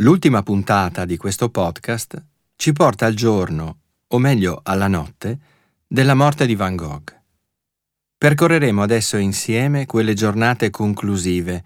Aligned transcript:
L'ultima 0.00 0.42
puntata 0.42 1.06
di 1.06 1.16
questo 1.16 1.48
podcast 1.48 2.22
ci 2.56 2.74
porta 2.74 3.06
al 3.06 3.14
giorno, 3.14 3.78
o 4.08 4.18
meglio 4.18 4.60
alla 4.62 4.88
notte, 4.88 5.38
della 5.86 6.12
morte 6.12 6.44
di 6.44 6.54
Van 6.54 6.76
Gogh. 6.76 7.18
Percorreremo 8.18 8.82
adesso 8.82 9.16
insieme 9.16 9.86
quelle 9.86 10.12
giornate 10.12 10.68
conclusive, 10.68 11.62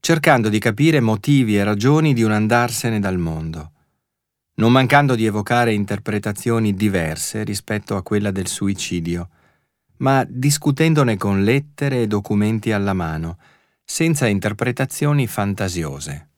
cercando 0.00 0.48
di 0.48 0.58
capire 0.58 1.00
motivi 1.00 1.58
e 1.58 1.64
ragioni 1.64 2.14
di 2.14 2.22
un 2.22 2.32
andarsene 2.32 3.00
dal 3.00 3.18
mondo, 3.18 3.72
non 4.54 4.72
mancando 4.72 5.14
di 5.14 5.26
evocare 5.26 5.74
interpretazioni 5.74 6.72
diverse 6.72 7.44
rispetto 7.44 7.96
a 7.96 8.02
quella 8.02 8.30
del 8.30 8.46
suicidio, 8.46 9.28
ma 9.98 10.24
discutendone 10.26 11.18
con 11.18 11.44
lettere 11.44 12.00
e 12.00 12.06
documenti 12.06 12.72
alla 12.72 12.94
mano, 12.94 13.36
senza 13.84 14.26
interpretazioni 14.26 15.26
fantasiose. 15.26 16.28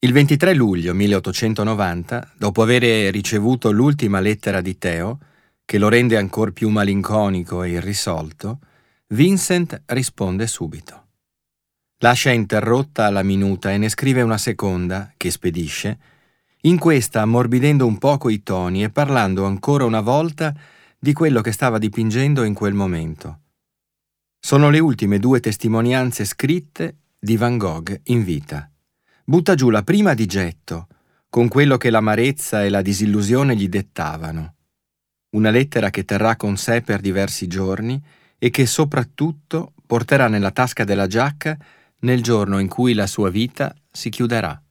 Il 0.00 0.12
23 0.12 0.54
luglio 0.54 0.94
1890, 0.94 2.34
dopo 2.36 2.62
aver 2.62 3.12
ricevuto 3.12 3.72
l'ultima 3.72 4.20
lettera 4.20 4.60
di 4.60 4.78
Teo, 4.78 5.18
che 5.64 5.76
lo 5.76 5.88
rende 5.88 6.16
ancora 6.16 6.52
più 6.52 6.68
malinconico 6.68 7.64
e 7.64 7.70
irrisolto, 7.70 8.60
Vincent 9.08 9.82
risponde 9.86 10.46
subito. 10.46 11.06
Lascia 11.98 12.30
interrotta 12.30 13.10
la 13.10 13.24
minuta 13.24 13.72
e 13.72 13.76
ne 13.76 13.88
scrive 13.88 14.22
una 14.22 14.38
seconda, 14.38 15.12
che 15.16 15.32
spedisce, 15.32 15.98
in 16.60 16.78
questa 16.78 17.22
ammorbidendo 17.22 17.84
un 17.84 17.98
poco 17.98 18.28
i 18.28 18.44
toni 18.44 18.84
e 18.84 18.90
parlando 18.90 19.46
ancora 19.46 19.84
una 19.84 20.00
volta 20.00 20.54
di 20.96 21.12
quello 21.12 21.40
che 21.40 21.50
stava 21.50 21.78
dipingendo 21.78 22.44
in 22.44 22.54
quel 22.54 22.74
momento. 22.74 23.40
Sono 24.38 24.70
le 24.70 24.78
ultime 24.78 25.18
due 25.18 25.40
testimonianze 25.40 26.24
scritte 26.24 26.98
di 27.18 27.36
Van 27.36 27.58
Gogh 27.58 28.00
in 28.04 28.22
vita. 28.22 28.70
Butta 29.28 29.54
giù 29.54 29.68
la 29.68 29.82
prima 29.82 30.14
di 30.14 30.24
getto, 30.24 30.86
con 31.28 31.48
quello 31.48 31.76
che 31.76 31.90
l'amarezza 31.90 32.64
e 32.64 32.70
la 32.70 32.80
disillusione 32.80 33.54
gli 33.54 33.68
dettavano. 33.68 34.54
Una 35.32 35.50
lettera 35.50 35.90
che 35.90 36.06
terrà 36.06 36.34
con 36.36 36.56
sé 36.56 36.80
per 36.80 37.02
diversi 37.02 37.46
giorni 37.46 38.02
e 38.38 38.48
che 38.48 38.64
soprattutto 38.64 39.74
porterà 39.86 40.28
nella 40.28 40.50
tasca 40.50 40.84
della 40.84 41.06
giacca 41.06 41.58
nel 41.98 42.22
giorno 42.22 42.58
in 42.58 42.68
cui 42.68 42.94
la 42.94 43.06
sua 43.06 43.28
vita 43.28 43.74
si 43.90 44.08
chiuderà. 44.08 44.62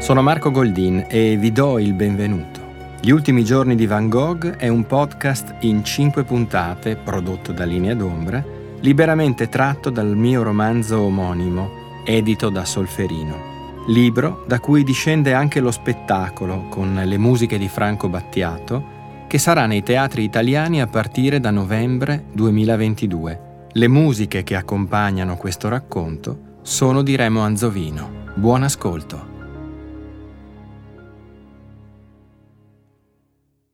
Sono 0.00 0.22
Marco 0.22 0.50
Goldin 0.50 1.06
e 1.08 1.36
vi 1.36 1.52
do 1.52 1.78
il 1.78 1.94
benvenuto. 1.94 2.62
Gli 3.00 3.10
ultimi 3.10 3.44
giorni 3.44 3.76
di 3.76 3.86
Van 3.86 4.08
Gogh 4.08 4.56
è 4.56 4.66
un 4.66 4.84
podcast 4.86 5.54
in 5.60 5.84
cinque 5.84 6.24
puntate 6.24 6.96
prodotto 6.96 7.52
da 7.52 7.64
Linea 7.64 7.94
d'Ombra, 7.94 8.53
liberamente 8.84 9.48
tratto 9.48 9.88
dal 9.88 10.14
mio 10.14 10.42
romanzo 10.42 11.00
omonimo, 11.00 12.02
edito 12.04 12.50
da 12.50 12.66
Solferino. 12.66 13.82
Libro 13.86 14.44
da 14.46 14.60
cui 14.60 14.84
discende 14.84 15.32
anche 15.32 15.60
lo 15.60 15.70
spettacolo 15.70 16.68
con 16.68 17.00
le 17.02 17.16
musiche 17.16 17.56
di 17.56 17.66
Franco 17.66 18.10
Battiato, 18.10 19.24
che 19.26 19.38
sarà 19.38 19.64
nei 19.64 19.82
teatri 19.82 20.22
italiani 20.22 20.82
a 20.82 20.86
partire 20.86 21.40
da 21.40 21.50
novembre 21.50 22.26
2022. 22.32 23.68
Le 23.72 23.88
musiche 23.88 24.42
che 24.42 24.54
accompagnano 24.54 25.38
questo 25.38 25.70
racconto 25.70 26.58
sono 26.60 27.00
di 27.00 27.16
Remo 27.16 27.40
Anzovino. 27.40 28.32
Buon 28.34 28.64
ascolto. 28.64 29.32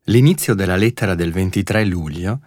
L'inizio 0.04 0.54
della 0.54 0.76
lettera 0.76 1.16
del 1.16 1.32
23 1.32 1.84
luglio 1.84 2.40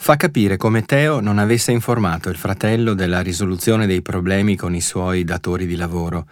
fa 0.00 0.16
capire 0.16 0.56
come 0.56 0.82
Teo 0.82 1.20
non 1.20 1.38
avesse 1.38 1.72
informato 1.72 2.30
il 2.30 2.36
fratello 2.36 2.94
della 2.94 3.20
risoluzione 3.20 3.86
dei 3.86 4.00
problemi 4.00 4.56
con 4.56 4.74
i 4.74 4.80
suoi 4.80 5.24
datori 5.24 5.66
di 5.66 5.76
lavoro, 5.76 6.26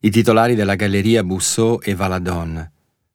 i 0.00 0.10
titolari 0.10 0.54
della 0.56 0.74
galleria 0.74 1.22
Bussò 1.22 1.78
e 1.78 1.94
Valadon. 1.94 2.70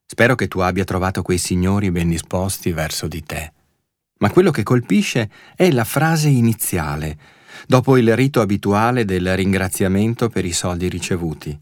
Spero 0.05 0.35
che 0.35 0.47
tu 0.47 0.59
abbia 0.59 0.85
trovato 0.85 1.21
quei 1.23 1.37
signori 1.37 1.91
ben 1.91 2.07
disposti 2.07 2.71
verso 2.71 3.07
di 3.07 3.23
te. 3.23 3.51
Ma 4.19 4.29
quello 4.29 4.51
che 4.51 4.63
colpisce 4.63 5.29
è 5.55 5.69
la 5.71 5.83
frase 5.83 6.29
iniziale, 6.29 7.17
dopo 7.65 7.97
il 7.97 8.15
rito 8.15 8.39
abituale 8.39 9.03
del 9.03 9.35
ringraziamento 9.35 10.29
per 10.29 10.45
i 10.45 10.53
soldi 10.53 10.87
ricevuti. 10.87 11.59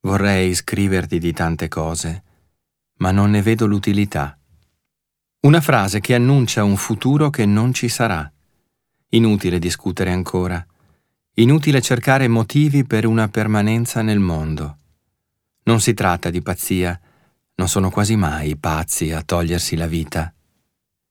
Vorrei 0.00 0.52
scriverti 0.54 1.20
di 1.20 1.32
tante 1.32 1.68
cose, 1.68 2.22
ma 2.96 3.12
non 3.12 3.30
ne 3.30 3.42
vedo 3.42 3.66
l'utilità. 3.66 4.36
Una 5.44 5.60
frase 5.60 5.98
che 5.98 6.14
annuncia 6.14 6.62
un 6.62 6.76
futuro 6.76 7.28
che 7.28 7.46
non 7.46 7.74
ci 7.74 7.88
sarà. 7.88 8.30
Inutile 9.08 9.58
discutere 9.58 10.12
ancora. 10.12 10.64
Inutile 11.34 11.82
cercare 11.82 12.28
motivi 12.28 12.84
per 12.84 13.06
una 13.06 13.26
permanenza 13.26 14.02
nel 14.02 14.20
mondo. 14.20 14.76
Non 15.64 15.80
si 15.80 15.94
tratta 15.94 16.30
di 16.30 16.40
pazzia, 16.42 16.98
non 17.56 17.68
sono 17.68 17.90
quasi 17.90 18.14
mai 18.14 18.56
pazzi 18.56 19.10
a 19.10 19.20
togliersi 19.22 19.74
la 19.74 19.88
vita. 19.88 20.32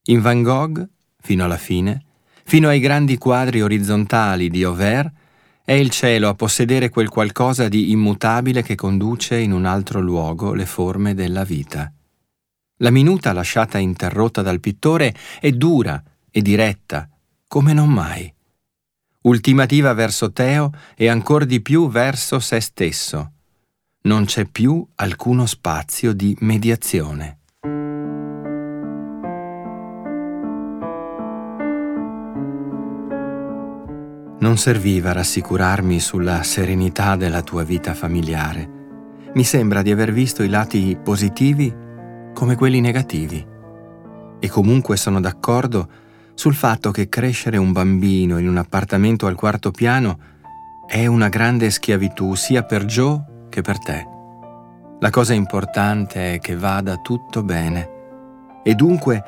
In 0.03 0.22
Van 0.22 0.44
Gogh, 0.44 0.88
fino 1.19 1.44
alla 1.44 1.58
fine, 1.58 2.02
fino 2.46 2.69
ai 2.69 2.80
grandi 2.80 3.18
quadri 3.18 3.62
orizzontali 3.62 4.50
di 4.50 4.63
Auvert, 4.63 5.12
è 5.66 5.74
il 5.74 5.90
cielo 5.90 6.30
a 6.30 6.36
possedere 6.36 6.88
quel 6.88 7.09
qualcosa 7.09 7.68
di 7.68 7.92
immutabile 7.92 8.63
che 8.63 8.75
conduce 8.75 9.38
in 9.38 9.52
un 9.52 9.66
altro 9.66 10.00
luogo 10.00 10.53
le 10.53 10.66
forme 10.66 11.13
della 11.13 11.44
vita. 11.44 11.92
La 12.81 12.90
minuta 12.90 13.31
lasciata 13.31 13.78
interrotta 13.78 14.42
dal 14.42 14.59
pittore 14.59 15.14
è 15.40 15.52
dura 15.52 16.02
e 16.31 16.42
diretta, 16.42 17.08
come 17.47 17.74
non 17.74 17.90
mai. 17.90 18.31
Ultimativa 19.22 19.94
verso 19.94 20.31
Teo 20.31 20.72
e 20.96 21.08
ancor 21.08 21.46
di 21.46 21.62
più 21.62 21.90
verso 21.90 22.40
se 22.40 22.59
stesso. 22.59 23.34
Non 24.03 24.25
c'è 24.25 24.46
più 24.46 24.84
alcuno 24.96 25.46
spazio 25.46 26.12
di 26.12 26.36
mediazione. 26.40 27.38
Non 34.40 34.58
serviva 34.58 35.12
rassicurarmi 35.12 36.00
sulla 36.00 36.42
serenità 36.42 37.16
della 37.16 37.44
tua 37.44 37.63
vita 37.63 37.94
familiare. 37.94 38.80
Mi 39.36 39.44
sembra 39.44 39.84
di 39.84 39.92
aver 39.92 40.12
visto 40.12 40.42
i 40.42 40.50
lati 40.50 40.98
positivi 41.02 41.90
come 42.34 42.56
quelli 42.56 42.80
negativi. 42.80 43.46
E 44.40 44.50
comunque 44.50 44.97
sono 44.97 45.19
d'accordo 45.19 45.88
sul 46.34 46.56
fatto 46.56 46.92
che 46.92 47.09
crescere 47.09 47.58
un 47.58 47.72
bambino 47.72 48.38
in 48.38 48.47
un 48.47 48.58
appartamento 48.58 49.28
al 49.28 49.36
quarto 49.36 49.72
piano 49.72 50.18
è 50.88 51.06
una 51.06 51.30
grande 51.30 51.69
schiavitù 51.69 52.36
sia 52.36 52.64
per 52.64 52.86
Joe 52.86 53.47
che 53.50 53.62
per 53.62 53.80
te. 53.80 54.08
La 55.00 55.09
cosa 55.09 55.34
importante 55.34 56.36
è 56.36 56.40
che 56.40 56.56
vada 56.56 56.97
tutto 56.97 57.44
bene. 57.44 57.90
E 58.63 58.75
dunque, 58.75 59.24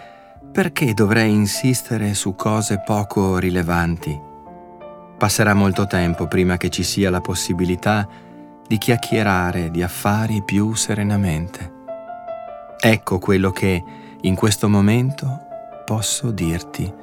perché 0.52 0.94
dovrei 0.94 1.32
insistere 1.32 2.14
su 2.14 2.36
cose 2.36 2.82
poco 2.86 3.38
rilevanti? 3.38 4.20
Passerà 5.18 5.54
molto 5.54 5.88
tempo 5.88 6.28
prima 6.28 6.58
che 6.58 6.70
ci 6.70 6.84
sia 6.84 7.10
la 7.10 7.22
possibilità 7.22 8.08
di 8.68 8.78
chiacchierare 8.78 9.72
di 9.72 9.82
affari 9.82 10.44
più 10.44 10.74
serenamente. 10.74 11.73
Ecco 12.86 13.18
quello 13.18 13.52
che 13.52 13.82
in 14.20 14.36
questo 14.36 14.68
momento 14.68 15.40
posso 15.86 16.32
dirti. 16.32 16.94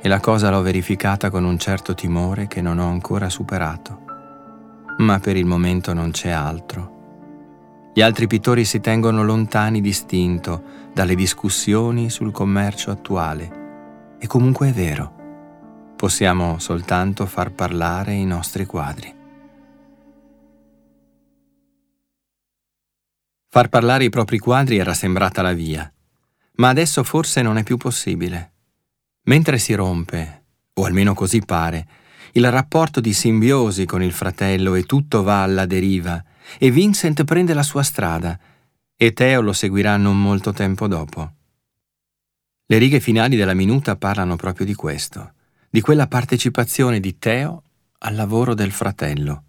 E 0.00 0.08
la 0.08 0.20
cosa 0.20 0.50
l'ho 0.50 0.62
verificata 0.62 1.30
con 1.30 1.42
un 1.42 1.58
certo 1.58 1.94
timore 1.94 2.46
che 2.46 2.60
non 2.60 2.78
ho 2.78 2.88
ancora 2.90 3.28
superato. 3.28 3.98
Ma 4.98 5.18
per 5.18 5.36
il 5.36 5.46
momento 5.46 5.92
non 5.94 6.12
c'è 6.12 6.30
altro. 6.30 7.90
Gli 7.92 8.02
altri 8.02 8.28
pittori 8.28 8.64
si 8.64 8.80
tengono 8.80 9.24
lontani 9.24 9.80
distinto 9.80 10.62
dalle 10.92 11.16
discussioni 11.16 12.08
sul 12.08 12.30
commercio 12.30 12.92
attuale. 12.92 14.16
E 14.20 14.28
comunque 14.28 14.68
è 14.68 14.72
vero. 14.72 15.12
Possiamo 15.96 16.60
soltanto 16.60 17.26
far 17.26 17.50
parlare 17.50 18.12
i 18.12 18.24
nostri 18.24 18.64
quadri. 18.64 19.13
Far 23.54 23.68
parlare 23.68 24.02
i 24.02 24.10
propri 24.10 24.40
quadri 24.40 24.78
era 24.78 24.94
sembrata 24.94 25.40
la 25.40 25.52
via, 25.52 25.88
ma 26.54 26.70
adesso 26.70 27.04
forse 27.04 27.40
non 27.40 27.56
è 27.56 27.62
più 27.62 27.76
possibile. 27.76 28.52
Mentre 29.26 29.58
si 29.58 29.74
rompe, 29.74 30.46
o 30.72 30.84
almeno 30.84 31.14
così 31.14 31.38
pare, 31.38 31.86
il 32.32 32.50
rapporto 32.50 32.98
di 32.98 33.12
simbiosi 33.12 33.84
con 33.84 34.02
il 34.02 34.10
fratello 34.10 34.74
e 34.74 34.82
tutto 34.82 35.22
va 35.22 35.44
alla 35.44 35.66
deriva, 35.66 36.20
e 36.58 36.72
Vincent 36.72 37.22
prende 37.22 37.54
la 37.54 37.62
sua 37.62 37.84
strada, 37.84 38.36
e 38.96 39.12
Teo 39.12 39.40
lo 39.40 39.52
seguirà 39.52 39.96
non 39.98 40.20
molto 40.20 40.52
tempo 40.52 40.88
dopo. 40.88 41.32
Le 42.66 42.78
righe 42.78 42.98
finali 42.98 43.36
della 43.36 43.54
minuta 43.54 43.94
parlano 43.94 44.34
proprio 44.34 44.66
di 44.66 44.74
questo, 44.74 45.34
di 45.70 45.80
quella 45.80 46.08
partecipazione 46.08 46.98
di 46.98 47.18
Teo 47.18 47.62
al 47.98 48.16
lavoro 48.16 48.54
del 48.54 48.72
fratello. 48.72 49.44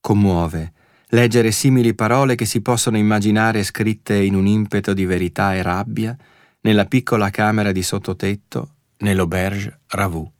Commuove, 0.00 0.72
leggere 1.10 1.50
simili 1.50 1.94
parole 1.94 2.34
che 2.34 2.44
si 2.44 2.60
possono 2.60 2.96
immaginare 2.96 3.62
scritte 3.62 4.14
in 4.16 4.34
un 4.34 4.46
impeto 4.46 4.92
di 4.92 5.04
verità 5.04 5.54
e 5.54 5.62
rabbia 5.62 6.16
nella 6.62 6.84
piccola 6.84 7.30
camera 7.30 7.72
di 7.72 7.82
sottotetto 7.82 8.74
nell'auberge 8.98 9.80
Ravù. 9.88 10.30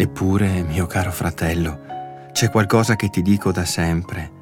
Eppure, 0.00 0.62
mio 0.62 0.86
caro 0.86 1.10
fratello, 1.10 1.80
c'è 2.32 2.50
qualcosa 2.50 2.94
che 2.94 3.08
ti 3.08 3.20
dico 3.20 3.50
da 3.50 3.64
sempre 3.64 4.36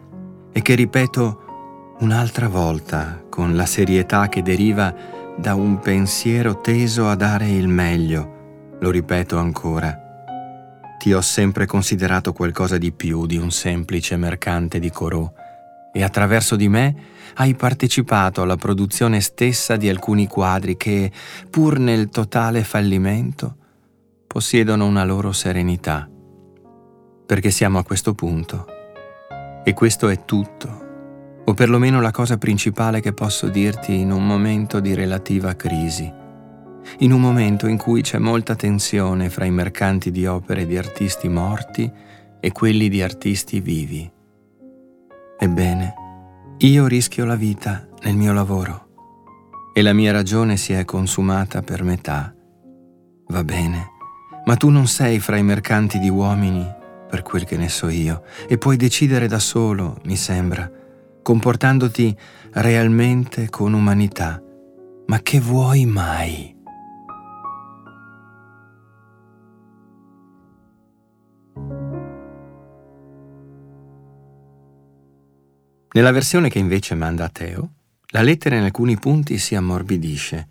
e 0.53 0.61
che 0.61 0.75
ripeto 0.75 1.95
un'altra 2.01 2.49
volta 2.49 3.25
con 3.31 3.57
la 3.57 3.65
serietà 3.65 4.29
che 4.29 4.43
deriva 4.43 4.95
da 5.39 5.55
un 5.55 5.79
pensiero 5.79 6.61
teso 6.61 7.09
a 7.09 7.15
dare 7.15 7.49
il 7.49 7.69
meglio. 7.69 8.75
Lo 8.81 8.91
ripeto 8.91 9.39
ancora 9.39 10.06
ti 10.99 11.13
ho 11.13 11.21
sempre 11.21 11.67
considerato 11.67 12.33
qualcosa 12.33 12.79
di 12.79 12.93
più 12.93 13.27
di 13.27 13.37
un 13.37 13.51
semplice 13.51 14.17
mercante 14.17 14.79
di 14.79 14.91
Corot. 14.91 15.33
E 15.93 16.03
attraverso 16.03 16.57
di 16.57 16.69
me 16.69 16.95
hai 17.35 17.55
partecipato 17.55 18.43
alla 18.43 18.57
produzione 18.57 19.21
stessa 19.21 19.77
di 19.77 19.89
alcuni 19.89 20.27
quadri 20.27 20.77
che, 20.77 21.11
pur 21.49 21.79
nel 21.79 22.09
totale 22.09 22.65
fallimento, 22.65 23.57
possiedono 24.27 24.87
una 24.87 25.05
loro 25.05 25.33
serenità. 25.33 26.09
Perché 27.27 27.51
siamo 27.51 27.79
a 27.79 27.85
questo 27.85 28.15
punto. 28.15 28.67
E 29.65 29.73
questo 29.75 30.09
è 30.09 30.25
tutto, 30.25 31.43
o 31.45 31.55
perlomeno 31.55 32.01
la 32.01 32.11
cosa 32.11 32.37
principale 32.37 33.01
che 33.01 33.13
posso 33.13 33.49
dirti 33.49 33.95
in 33.95 34.13
un 34.13 34.27
momento 34.27 34.81
di 34.81 34.95
relativa 34.95 35.55
crisi, 35.55 36.13
in 36.99 37.13
un 37.13 37.21
momento 37.21 37.67
in 37.67 37.77
cui 37.77 38.03
c'è 38.03 38.19
molta 38.19 38.55
tensione 38.55 39.31
fra 39.31 39.45
i 39.45 39.51
mercanti 39.51 40.11
di 40.11 40.27
opere 40.27 40.67
di 40.67 40.77
artisti 40.77 41.29
morti 41.29 41.91
e 42.41 42.53
quelli 42.53 42.89
di 42.89 43.03
artisti 43.03 43.61
vivi. 43.61 44.11
Ebbene, 45.39 45.95
io 46.59 46.87
rischio 46.87 47.25
la 47.25 47.37
vita 47.37 47.87
nel 48.03 48.17
mio 48.17 48.33
lavoro 48.33 48.89
e 49.75 49.83
la 49.83 49.93
mia 49.93 50.13
ragione 50.13 50.57
si 50.57 50.73
è 50.73 50.85
consumata 50.85 51.63
per 51.63 51.83
metà. 51.83 52.35
Va 53.29 53.45
bene, 53.45 53.91
ma 54.47 54.57
tu 54.57 54.71
non 54.71 54.87
sei 54.87 55.19
fra 55.19 55.37
i 55.37 55.43
mercanti 55.43 55.99
di 55.99 56.09
uomini 56.09 56.67
per 57.09 57.23
quel 57.23 57.45
che 57.45 57.57
ne 57.57 57.69
so 57.69 57.89
io, 57.89 58.23
e 58.49 58.59
puoi 58.59 58.77
decidere 58.77 59.29
da 59.29 59.39
solo, 59.39 60.01
mi 60.05 60.17
sembra, 60.17 60.71
comportandoti 61.23 62.17
realmente 62.53 63.49
con 63.49 63.73
umanità. 63.73 64.43
Ma 65.07 65.21
che 65.21 65.39
vuoi 65.39 65.87
mai? 65.87 66.56
Nella 75.97 76.13
versione 76.13 76.51
che 76.51 76.59
invece 76.59 76.95
manda 76.95 77.25
a 77.25 77.31
Teo, 77.31 77.71
la 78.09 78.21
lettera 78.21 78.57
in 78.57 78.65
alcuni 78.65 78.99
punti 78.99 79.39
si 79.39 79.55
ammorbidisce, 79.55 80.47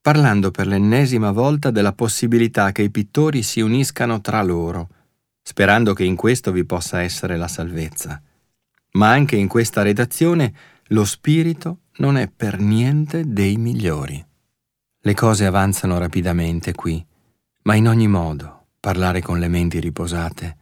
parlando 0.00 0.52
per 0.52 0.68
l'ennesima 0.68 1.32
volta 1.32 1.72
della 1.72 1.92
possibilità 1.92 2.70
che 2.70 2.82
i 2.82 2.90
pittori 2.90 3.42
si 3.42 3.60
uniscano 3.60 4.20
tra 4.20 4.40
loro, 4.44 4.88
sperando 5.42 5.94
che 5.94 6.04
in 6.04 6.14
questo 6.14 6.52
vi 6.52 6.64
possa 6.64 7.02
essere 7.02 7.36
la 7.36 7.48
salvezza. 7.48 8.22
Ma 8.92 9.10
anche 9.10 9.34
in 9.34 9.48
questa 9.48 9.82
redazione 9.82 10.54
lo 10.84 11.04
spirito 11.04 11.80
non 11.96 12.16
è 12.16 12.28
per 12.28 12.60
niente 12.60 13.24
dei 13.26 13.56
migliori. 13.56 14.24
Le 15.00 15.14
cose 15.14 15.44
avanzano 15.44 15.98
rapidamente 15.98 16.72
qui, 16.72 17.04
ma 17.62 17.74
in 17.74 17.88
ogni 17.88 18.06
modo 18.06 18.66
parlare 18.78 19.20
con 19.22 19.40
le 19.40 19.48
menti 19.48 19.80
riposate. 19.80 20.56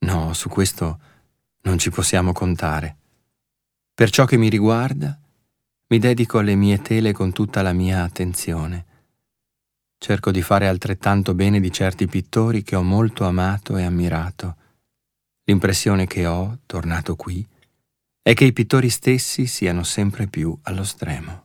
No, 0.00 0.32
su 0.32 0.48
questo 0.48 0.98
non 1.62 1.78
ci 1.78 1.90
possiamo 1.90 2.32
contare. 2.32 2.96
Per 4.00 4.08
ciò 4.08 4.24
che 4.24 4.38
mi 4.38 4.48
riguarda, 4.48 5.20
mi 5.88 5.98
dedico 5.98 6.38
alle 6.38 6.54
mie 6.54 6.80
tele 6.80 7.12
con 7.12 7.32
tutta 7.32 7.60
la 7.60 7.74
mia 7.74 8.02
attenzione 8.02 8.86
Cerco 9.98 10.30
di 10.30 10.40
fare 10.40 10.66
altrettanto 10.66 11.34
bene 11.34 11.60
di 11.60 11.70
certi 11.70 12.06
pittori 12.06 12.62
che 12.62 12.76
ho 12.76 12.82
molto 12.82 13.26
amato 13.26 13.76
e 13.76 13.82
ammirato. 13.82 14.56
L'impressione 15.44 16.06
che 16.06 16.24
ho, 16.24 16.60
tornato 16.64 17.14
qui, 17.14 17.46
è 18.22 18.32
che 18.32 18.46
i 18.46 18.54
pittori 18.54 18.88
stessi 18.88 19.44
siano 19.44 19.82
sempre 19.82 20.28
più 20.28 20.58
allo 20.62 20.84
stremo. 20.84 21.44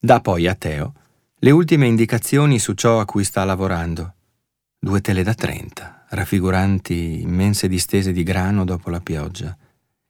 Dà 0.00 0.20
poi 0.20 0.48
a 0.48 0.56
Teo 0.56 0.94
le 1.42 1.50
ultime 1.52 1.86
indicazioni 1.86 2.58
su 2.58 2.74
ciò 2.74 3.00
a 3.00 3.06
cui 3.06 3.24
sta 3.24 3.44
lavorando. 3.44 4.14
Due 4.78 5.00
tele 5.00 5.22
da 5.22 5.32
30 5.32 6.04
raffiguranti 6.10 7.22
immense 7.22 7.66
distese 7.66 8.12
di 8.12 8.22
grano 8.22 8.66
dopo 8.66 8.90
la 8.90 9.00
pioggia, 9.00 9.56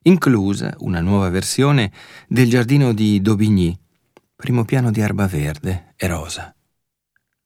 inclusa 0.03 0.75
una 0.79 1.01
nuova 1.01 1.29
versione 1.29 1.93
del 2.27 2.49
giardino 2.49 2.93
di 2.93 3.21
Daubigny, 3.21 3.79
primo 4.35 4.65
piano 4.65 4.91
di 4.91 4.99
erba 4.99 5.29
verde 5.29 5.95
e 5.95 6.09
rosa. 6.09 6.53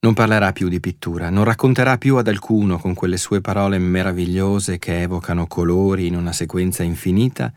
Non 0.00 0.14
parlerà 0.14 0.52
più 0.52 0.68
di 0.68 0.80
pittura, 0.80 1.28
non 1.28 1.44
racconterà 1.44 1.98
più 1.98 2.16
ad 2.16 2.28
alcuno 2.28 2.78
con 2.78 2.94
quelle 2.94 3.18
sue 3.18 3.42
parole 3.42 3.76
meravigliose 3.76 4.78
che 4.78 5.02
evocano 5.02 5.46
colori 5.46 6.06
in 6.06 6.16
una 6.16 6.32
sequenza 6.32 6.82
infinita 6.82 7.52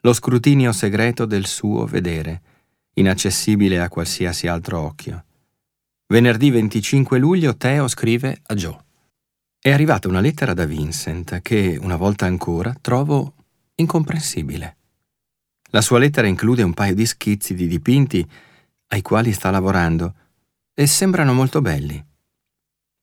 lo 0.00 0.12
scrutinio 0.12 0.70
segreto 0.70 1.24
del 1.24 1.46
suo 1.46 1.86
vedere, 1.86 2.40
inaccessibile 2.94 3.80
a 3.80 3.88
qualsiasi 3.88 4.46
altro 4.46 4.78
occhio. 4.78 5.24
Venerdì 6.08 6.50
25 6.50 7.18
luglio 7.18 7.56
Teo 7.56 7.88
scrive 7.88 8.40
a 8.46 8.54
Joe. 8.54 8.78
È 9.58 9.72
arrivata 9.72 10.06
una 10.06 10.20
lettera 10.20 10.54
da 10.54 10.64
Vincent 10.64 11.42
che, 11.42 11.76
una 11.82 11.96
volta 11.96 12.26
ancora, 12.26 12.72
trovo 12.80 13.34
incomprensibile. 13.74 14.76
La 15.70 15.80
sua 15.80 15.98
lettera 15.98 16.28
include 16.28 16.62
un 16.62 16.74
paio 16.74 16.94
di 16.94 17.04
schizzi 17.04 17.54
di 17.54 17.66
dipinti 17.66 18.24
ai 18.90 19.02
quali 19.02 19.32
sta 19.32 19.50
lavorando 19.50 20.14
e 20.72 20.86
sembrano 20.86 21.32
molto 21.32 21.60
belli. 21.60 22.00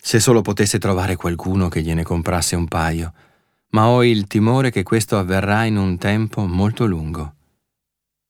Se 0.02 0.22
solo 0.22 0.42
potesse 0.42 0.80
trovare 0.80 1.18
qualcuno 1.18 1.68
che 1.68 1.82
gliene 1.82 2.04
comprasse 2.04 2.56
un 2.56 2.70
paio, 2.70 3.14
ma 3.72 3.90
ho 3.90 4.02
il 4.06 4.28
timore 4.28 4.72
che 4.72 4.84
questo 4.84 5.18
avverrà 5.18 5.66
in 5.66 5.76
un 5.76 5.98
tempo 5.98 6.46
molto 6.46 6.86
lungo. 6.86 7.36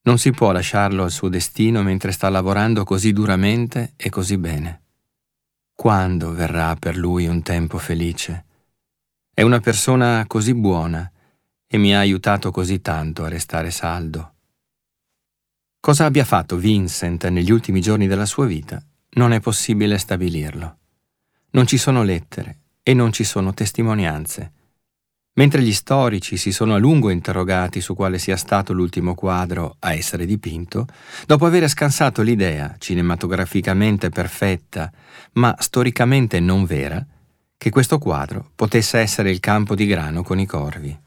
Non 0.05 0.17
si 0.17 0.31
può 0.31 0.51
lasciarlo 0.51 1.03
al 1.03 1.11
suo 1.11 1.29
destino 1.29 1.81
mentre 1.81 2.11
sta 2.11 2.29
lavorando 2.29 2.83
così 2.83 3.13
duramente 3.13 3.93
e 3.95 4.09
così 4.09 4.37
bene. 4.37 4.81
Quando 5.73 6.31
verrà 6.31 6.75
per 6.75 6.97
lui 6.97 7.27
un 7.27 7.41
tempo 7.41 7.77
felice? 7.77 8.45
È 9.33 9.41
una 9.41 9.59
persona 9.59 10.25
così 10.27 10.53
buona 10.53 11.09
e 11.65 11.77
mi 11.77 11.95
ha 11.95 11.99
aiutato 11.99 12.51
così 12.51 12.81
tanto 12.81 13.23
a 13.23 13.29
restare 13.29 13.71
saldo. 13.71 14.33
Cosa 15.79 16.05
abbia 16.05 16.25
fatto 16.25 16.57
Vincent 16.57 17.27
negli 17.27 17.51
ultimi 17.51 17.81
giorni 17.81 18.07
della 18.07 18.25
sua 18.25 18.45
vita 18.45 18.81
non 19.15 19.31
è 19.31 19.39
possibile 19.39 19.97
stabilirlo. 19.97 20.77
Non 21.51 21.67
ci 21.67 21.77
sono 21.77 22.03
lettere 22.03 22.59
e 22.83 22.93
non 22.93 23.11
ci 23.11 23.23
sono 23.23 23.53
testimonianze. 23.53 24.51
Mentre 25.35 25.63
gli 25.63 25.73
storici 25.73 26.37
si 26.37 26.51
sono 26.51 26.75
a 26.75 26.77
lungo 26.77 27.09
interrogati 27.09 27.81
su 27.81 27.95
quale 27.95 28.19
sia 28.19 28.37
stato 28.37 28.71
l'ultimo 28.71 29.15
quadro 29.15 29.77
a 29.79 29.93
essere 29.93 30.27
dipinto, 30.27 30.85
dopo 31.25 31.47
aver 31.47 31.67
scansato 31.67 32.21
l'idea, 32.21 32.75
cinematograficamente 32.77 34.09
perfetta, 34.09 34.91
ma 35.33 35.55
storicamente 35.57 36.39
non 36.39 36.65
vera, 36.65 37.03
che 37.57 37.69
questo 37.71 37.97
quadro 37.97 38.51
potesse 38.53 38.99
essere 38.99 39.31
il 39.31 39.39
campo 39.39 39.73
di 39.73 39.87
grano 39.87 40.21
con 40.21 40.37
i 40.37 40.45
corvi. 40.45 40.99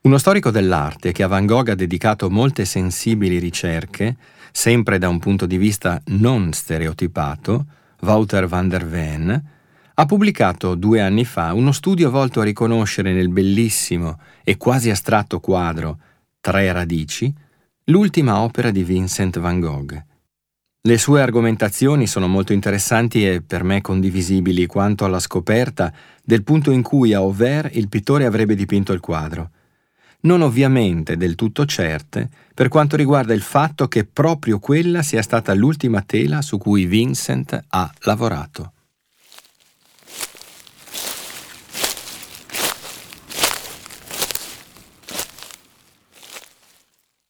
Uno 0.00 0.18
storico 0.18 0.50
dell'arte 0.50 1.12
che 1.12 1.22
a 1.22 1.28
Van 1.28 1.46
Gogh 1.46 1.68
ha 1.68 1.74
dedicato 1.76 2.28
molte 2.28 2.64
sensibili 2.64 3.38
ricerche, 3.38 4.16
sempre 4.52 4.98
da 4.98 5.08
un 5.08 5.18
punto 5.18 5.46
di 5.46 5.56
vista 5.56 6.00
non 6.06 6.52
stereotipato, 6.52 7.66
Wouter 8.00 8.46
van 8.46 8.68
der 8.68 8.86
Ven, 8.86 9.50
ha 9.94 10.06
pubblicato 10.06 10.74
due 10.74 11.00
anni 11.00 11.24
fa 11.24 11.52
uno 11.52 11.72
studio 11.72 12.10
volto 12.10 12.40
a 12.40 12.44
riconoscere 12.44 13.12
nel 13.12 13.28
bellissimo 13.28 14.18
e 14.44 14.56
quasi 14.56 14.90
astratto 14.90 15.40
quadro 15.40 15.98
Tre 16.40 16.72
radici 16.72 17.32
l'ultima 17.84 18.40
opera 18.40 18.70
di 18.70 18.82
Vincent 18.82 19.38
van 19.38 19.60
Gogh. 19.60 20.04
Le 20.80 20.98
sue 20.98 21.20
argomentazioni 21.20 22.08
sono 22.08 22.26
molto 22.26 22.52
interessanti 22.52 23.24
e 23.24 23.42
per 23.42 23.62
me 23.62 23.80
condivisibili 23.80 24.66
quanto 24.66 25.04
alla 25.04 25.20
scoperta 25.20 25.92
del 26.24 26.42
punto 26.42 26.72
in 26.72 26.82
cui 26.82 27.14
a 27.14 27.18
Auvers 27.18 27.76
il 27.76 27.88
pittore 27.88 28.24
avrebbe 28.24 28.56
dipinto 28.56 28.92
il 28.92 29.00
quadro 29.00 29.50
non 30.22 30.42
ovviamente 30.42 31.16
del 31.16 31.34
tutto 31.34 31.64
certe 31.64 32.28
per 32.54 32.68
quanto 32.68 32.96
riguarda 32.96 33.32
il 33.32 33.42
fatto 33.42 33.88
che 33.88 34.04
proprio 34.04 34.58
quella 34.58 35.02
sia 35.02 35.22
stata 35.22 35.54
l'ultima 35.54 36.02
tela 36.02 36.42
su 36.42 36.58
cui 36.58 36.86
Vincent 36.86 37.64
ha 37.68 37.92
lavorato. 38.00 38.72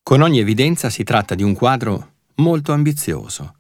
Con 0.02 0.20
ogni 0.20 0.40
evidenza 0.40 0.90
si 0.90 1.04
tratta 1.04 1.34
di 1.34 1.42
un 1.42 1.54
quadro 1.54 2.10
molto 2.36 2.72
ambizioso, 2.72 3.54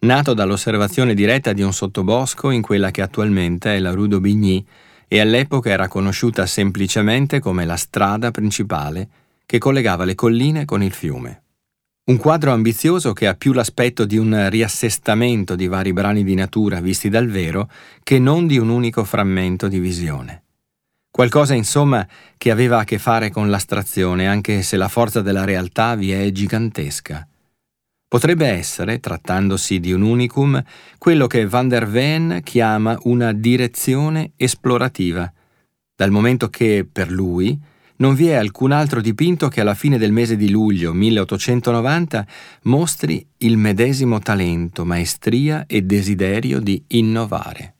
nato 0.00 0.32
dall'osservazione 0.32 1.12
diretta 1.12 1.52
di 1.52 1.60
un 1.60 1.74
sottobosco 1.74 2.50
in 2.50 2.62
quella 2.62 2.90
che 2.90 3.02
attualmente 3.02 3.74
è 3.74 3.78
la 3.78 3.90
Rue 3.90 4.08
d'Aubigny 4.08 4.64
e 5.08 5.20
all'epoca 5.20 5.70
era 5.70 5.88
conosciuta 5.88 6.46
semplicemente 6.46 7.40
come 7.40 7.64
la 7.64 7.76
strada 7.76 8.30
principale 8.30 9.08
che 9.46 9.58
collegava 9.58 10.04
le 10.04 10.14
colline 10.14 10.66
con 10.66 10.82
il 10.82 10.92
fiume. 10.92 11.42
Un 12.08 12.18
quadro 12.18 12.52
ambizioso 12.52 13.12
che 13.12 13.26
ha 13.26 13.34
più 13.34 13.52
l'aspetto 13.52 14.04
di 14.04 14.16
un 14.16 14.48
riassestamento 14.48 15.56
di 15.56 15.66
vari 15.66 15.92
brani 15.92 16.24
di 16.24 16.34
natura 16.34 16.80
visti 16.80 17.08
dal 17.08 17.28
vero 17.28 17.70
che 18.02 18.18
non 18.18 18.46
di 18.46 18.58
un 18.58 18.68
unico 18.68 19.04
frammento 19.04 19.68
di 19.68 19.78
visione. 19.78 20.44
Qualcosa, 21.10 21.54
insomma, 21.54 22.06
che 22.36 22.50
aveva 22.50 22.78
a 22.78 22.84
che 22.84 22.98
fare 22.98 23.30
con 23.30 23.50
l'astrazione, 23.50 24.28
anche 24.28 24.62
se 24.62 24.76
la 24.76 24.88
forza 24.88 25.20
della 25.20 25.44
realtà 25.44 25.96
vi 25.96 26.12
è 26.12 26.30
gigantesca. 26.30 27.26
Potrebbe 28.08 28.46
essere, 28.46 29.00
trattandosi 29.00 29.80
di 29.80 29.92
un 29.92 30.00
unicum, 30.00 30.62
quello 30.96 31.26
che 31.26 31.46
Van 31.46 31.68
der 31.68 31.86
Veen 31.86 32.40
chiama 32.42 32.98
una 33.02 33.34
direzione 33.34 34.32
esplorativa, 34.36 35.30
dal 35.94 36.10
momento 36.10 36.48
che, 36.48 36.88
per 36.90 37.10
lui, 37.10 37.60
non 37.96 38.14
vi 38.14 38.28
è 38.28 38.34
alcun 38.34 38.72
altro 38.72 39.02
dipinto 39.02 39.48
che 39.48 39.60
alla 39.60 39.74
fine 39.74 39.98
del 39.98 40.12
mese 40.12 40.36
di 40.36 40.48
luglio 40.48 40.94
1890 40.94 42.26
mostri 42.62 43.26
il 43.38 43.58
medesimo 43.58 44.20
talento, 44.20 44.86
maestria 44.86 45.66
e 45.66 45.82
desiderio 45.82 46.60
di 46.60 46.82
innovare. 46.88 47.74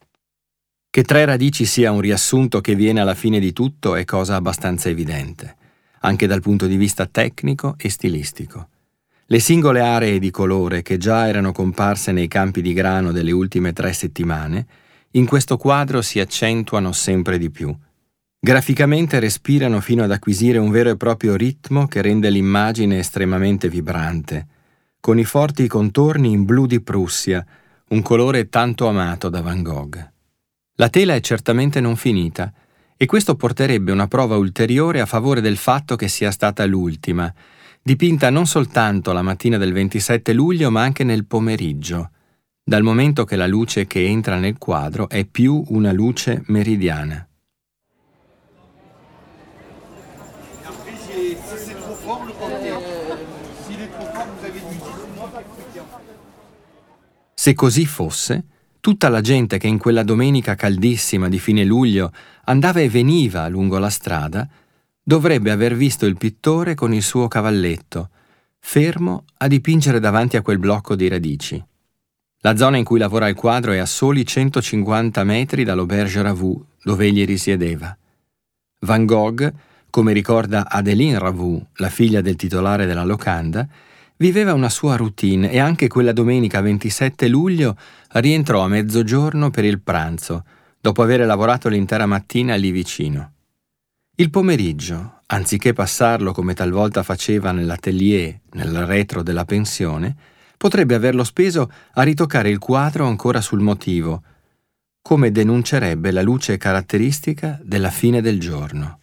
Che 0.90 1.02
tre 1.04 1.24
radici 1.24 1.64
sia 1.64 1.90
un 1.90 2.00
riassunto 2.00 2.60
che 2.60 2.74
viene 2.74 3.00
alla 3.00 3.14
fine 3.14 3.38
di 3.38 3.54
tutto 3.54 3.94
è 3.94 4.04
cosa 4.04 4.34
abbastanza 4.34 4.90
evidente, 4.90 5.56
anche 6.00 6.26
dal 6.26 6.42
punto 6.42 6.66
di 6.66 6.76
vista 6.76 7.06
tecnico 7.06 7.76
e 7.78 7.88
stilistico. 7.88 8.68
Le 9.30 9.40
singole 9.40 9.80
aree 9.80 10.18
di 10.18 10.30
colore 10.30 10.82
che 10.82 10.96
già 10.96 11.28
erano 11.28 11.52
comparse 11.52 12.12
nei 12.12 12.28
campi 12.28 12.62
di 12.62 12.72
grano 12.72 13.12
delle 13.12 13.32
ultime 13.32 13.72
tre 13.72 13.92
settimane, 13.92 14.66
in 15.12 15.26
questo 15.26 15.56
quadro 15.56 16.02
si 16.02 16.18
accentuano 16.18 16.92
sempre 16.92 17.38
di 17.38 17.50
più, 17.50 17.76
Graficamente 18.40 19.18
respirano 19.18 19.80
fino 19.80 20.04
ad 20.04 20.12
acquisire 20.12 20.58
un 20.58 20.70
vero 20.70 20.90
e 20.90 20.96
proprio 20.96 21.34
ritmo 21.34 21.88
che 21.88 22.00
rende 22.02 22.30
l'immagine 22.30 23.00
estremamente 23.00 23.68
vibrante, 23.68 24.46
con 25.00 25.18
i 25.18 25.24
forti 25.24 25.66
contorni 25.66 26.30
in 26.30 26.44
blu 26.44 26.66
di 26.66 26.80
Prussia, 26.80 27.44
un 27.88 28.00
colore 28.00 28.48
tanto 28.48 28.86
amato 28.86 29.28
da 29.28 29.42
Van 29.42 29.62
Gogh. 29.62 30.12
La 30.76 30.88
tela 30.88 31.16
è 31.16 31.20
certamente 31.20 31.80
non 31.80 31.96
finita, 31.96 32.52
e 32.96 33.06
questo 33.06 33.34
porterebbe 33.34 33.90
una 33.90 34.06
prova 34.06 34.36
ulteriore 34.36 35.00
a 35.00 35.06
favore 35.06 35.40
del 35.40 35.56
fatto 35.56 35.96
che 35.96 36.06
sia 36.06 36.30
stata 36.30 36.64
l'ultima, 36.64 37.32
dipinta 37.82 38.30
non 38.30 38.46
soltanto 38.46 39.12
la 39.12 39.22
mattina 39.22 39.56
del 39.56 39.72
27 39.72 40.32
luglio, 40.32 40.70
ma 40.70 40.82
anche 40.82 41.04
nel 41.04 41.26
pomeriggio, 41.26 42.10
dal 42.62 42.82
momento 42.82 43.24
che 43.24 43.36
la 43.36 43.46
luce 43.46 43.86
che 43.86 44.04
entra 44.04 44.36
nel 44.36 44.58
quadro 44.58 45.08
è 45.08 45.24
più 45.24 45.62
una 45.68 45.92
luce 45.92 46.42
meridiana. 46.46 47.26
Se 57.34 57.54
così 57.54 57.86
fosse, 57.86 58.44
tutta 58.80 59.08
la 59.08 59.20
gente 59.20 59.58
che 59.58 59.66
in 59.66 59.78
quella 59.78 60.02
domenica 60.02 60.54
caldissima 60.54 61.28
di 61.28 61.38
fine 61.38 61.64
luglio 61.64 62.12
andava 62.44 62.80
e 62.80 62.88
veniva 62.88 63.48
lungo 63.48 63.78
la 63.78 63.90
strada, 63.90 64.48
dovrebbe 65.08 65.50
aver 65.50 65.74
visto 65.74 66.04
il 66.04 66.18
pittore 66.18 66.74
con 66.74 66.92
il 66.92 67.02
suo 67.02 67.28
cavalletto, 67.28 68.10
fermo 68.58 69.24
a 69.38 69.46
dipingere 69.46 70.00
davanti 70.00 70.36
a 70.36 70.42
quel 70.42 70.58
blocco 70.58 70.94
di 70.94 71.08
radici. 71.08 71.64
La 72.40 72.54
zona 72.58 72.76
in 72.76 72.84
cui 72.84 72.98
lavora 72.98 73.26
il 73.26 73.34
quadro 73.34 73.72
è 73.72 73.78
a 73.78 73.86
soli 73.86 74.26
150 74.26 75.24
metri 75.24 75.64
dall'Auberge 75.64 76.20
Ravoux, 76.20 76.62
dove 76.82 77.06
egli 77.06 77.24
risiedeva. 77.24 77.96
Van 78.80 79.06
Gogh 79.06 79.50
come 79.88 80.12
ricorda 80.12 80.68
Adeline 80.68 81.18
Ravoux, 81.18 81.64
la 81.76 81.88
figlia 81.88 82.20
del 82.20 82.36
titolare 82.36 82.84
della 82.84 83.04
locanda, 83.04 83.66
viveva 84.18 84.52
una 84.52 84.68
sua 84.68 84.96
routine 84.96 85.50
e 85.50 85.58
anche 85.58 85.88
quella 85.88 86.12
domenica 86.12 86.60
27 86.60 87.28
luglio 87.28 87.78
rientrò 88.12 88.62
a 88.62 88.68
mezzogiorno 88.68 89.48
per 89.48 89.64
il 89.64 89.80
pranzo, 89.80 90.44
dopo 90.78 91.00
aver 91.00 91.24
lavorato 91.24 91.70
l'intera 91.70 92.04
mattina 92.04 92.56
lì 92.56 92.70
vicino. 92.70 93.32
Il 94.20 94.30
pomeriggio, 94.30 95.22
anziché 95.26 95.72
passarlo 95.72 96.32
come 96.32 96.52
talvolta 96.52 97.04
faceva 97.04 97.52
nell'atelier, 97.52 98.40
nel 98.54 98.84
retro 98.84 99.22
della 99.22 99.44
pensione, 99.44 100.16
potrebbe 100.56 100.96
averlo 100.96 101.22
speso 101.22 101.70
a 101.92 102.02
ritoccare 102.02 102.50
il 102.50 102.58
quadro 102.58 103.06
ancora 103.06 103.40
sul 103.40 103.60
motivo, 103.60 104.24
come 105.02 105.30
denuncerebbe 105.30 106.10
la 106.10 106.22
luce 106.22 106.56
caratteristica 106.56 107.60
della 107.62 107.90
fine 107.90 108.20
del 108.20 108.40
giorno. 108.40 108.98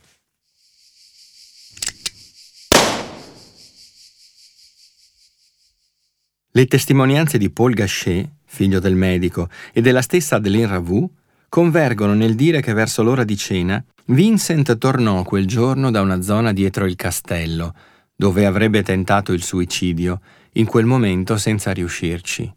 Le 6.51 6.65
testimonianze 6.65 7.37
di 7.37 7.49
Paul 7.49 7.73
Gachet, 7.73 8.29
figlio 8.43 8.81
del 8.81 8.95
medico, 8.95 9.47
e 9.71 9.79
della 9.79 10.01
stessa 10.01 10.35
Adeline 10.35 10.67
Ravoux 10.67 11.09
convergono 11.55 12.13
nel 12.13 12.35
dire 12.35 12.59
che 12.59 12.73
verso 12.73 13.01
l'ora 13.01 13.23
di 13.23 13.37
cena 13.37 13.81
Vincent 14.07 14.77
tornò 14.77 15.23
quel 15.23 15.47
giorno 15.47 15.89
da 15.89 16.01
una 16.01 16.21
zona 16.21 16.51
dietro 16.51 16.85
il 16.85 16.97
castello, 16.97 17.73
dove 18.13 18.45
avrebbe 18.45 18.83
tentato 18.83 19.31
il 19.31 19.41
suicidio, 19.41 20.19
in 20.55 20.65
quel 20.65 20.83
momento 20.83 21.37
senza 21.37 21.71
riuscirci. 21.71 22.53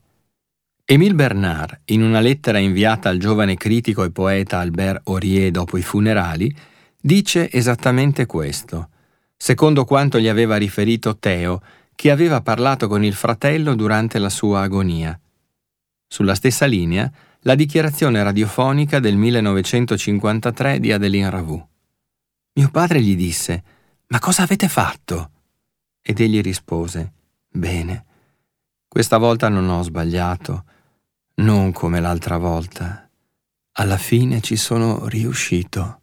Émile 0.84 1.14
Bernard, 1.14 1.82
in 1.84 2.02
una 2.02 2.18
lettera 2.18 2.58
inviata 2.58 3.08
al 3.08 3.18
giovane 3.18 3.56
critico 3.56 4.02
e 4.02 4.10
poeta 4.10 4.58
Albert 4.58 5.06
Aurier 5.06 5.52
dopo 5.52 5.76
i 5.76 5.82
funerali, 5.82 6.52
dice 7.00 7.48
esattamente 7.52 8.26
questo, 8.26 8.88
secondo 9.36 9.84
quanto 9.84 10.18
gli 10.18 10.26
aveva 10.26 10.56
riferito 10.56 11.18
Teo, 11.18 11.62
che 11.94 12.10
aveva 12.10 12.40
parlato 12.40 12.88
con 12.88 13.04
il 13.04 13.14
fratello 13.14 13.76
durante 13.76 14.18
la 14.18 14.28
sua 14.28 14.62
agonia. 14.62 15.16
Sulla 16.08 16.34
stessa 16.34 16.66
linea, 16.66 17.08
la 17.42 17.54
dichiarazione 17.54 18.22
radiofonica 18.22 18.98
del 18.98 19.16
1953 19.16 20.80
di 20.80 20.92
Adeline 20.92 21.30
Ravoux. 21.30 21.64
Mio 22.54 22.70
padre 22.70 23.00
gli 23.00 23.14
disse, 23.14 23.62
Ma 24.08 24.18
cosa 24.18 24.42
avete 24.42 24.68
fatto? 24.68 25.30
Ed 26.02 26.18
egli 26.18 26.40
rispose, 26.40 27.12
Bene, 27.48 28.04
questa 28.88 29.18
volta 29.18 29.48
non 29.48 29.68
ho 29.68 29.82
sbagliato, 29.82 30.64
non 31.36 31.70
come 31.72 32.00
l'altra 32.00 32.38
volta. 32.38 33.08
Alla 33.72 33.98
fine 33.98 34.40
ci 34.40 34.56
sono 34.56 35.06
riuscito. 35.06 36.00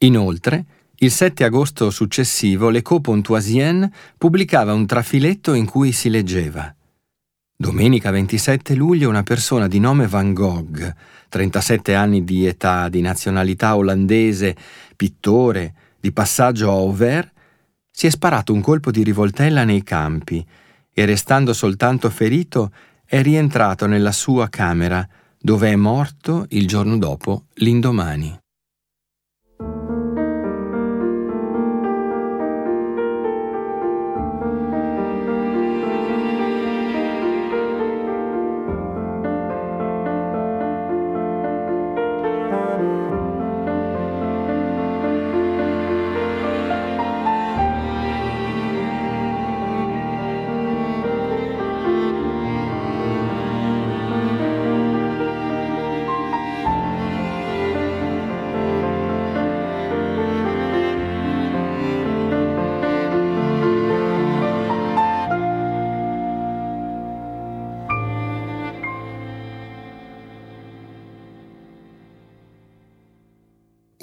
Inoltre, 0.00 0.64
il 0.98 1.10
7 1.10 1.42
agosto 1.42 1.90
successivo 1.90 2.68
l'Eco 2.68 3.00
Pontoisien 3.00 3.90
pubblicava 4.16 4.72
un 4.72 4.86
trafiletto 4.86 5.54
in 5.54 5.66
cui 5.66 5.90
si 5.90 6.08
leggeva 6.08 6.75
Domenica 7.58 8.10
27 8.10 8.74
luglio 8.74 9.08
una 9.08 9.22
persona 9.22 9.66
di 9.66 9.80
nome 9.80 10.06
Van 10.06 10.34
Gogh, 10.34 10.94
37 11.30 11.94
anni 11.94 12.22
di 12.22 12.46
età, 12.46 12.90
di 12.90 13.00
nazionalità 13.00 13.76
olandese, 13.76 14.54
pittore, 14.94 15.72
di 15.98 16.12
passaggio 16.12 16.68
a 16.68 16.74
Auvers, 16.74 17.30
si 17.90 18.06
è 18.06 18.10
sparato 18.10 18.52
un 18.52 18.60
colpo 18.60 18.90
di 18.90 19.02
rivoltella 19.02 19.64
nei 19.64 19.82
campi 19.82 20.46
e 20.92 21.04
restando 21.06 21.54
soltanto 21.54 22.10
ferito 22.10 22.72
è 23.06 23.22
rientrato 23.22 23.86
nella 23.86 24.12
sua 24.12 24.50
camera 24.50 25.08
dove 25.38 25.70
è 25.70 25.76
morto 25.76 26.44
il 26.50 26.66
giorno 26.66 26.98
dopo, 26.98 27.44
l'indomani. 27.54 28.38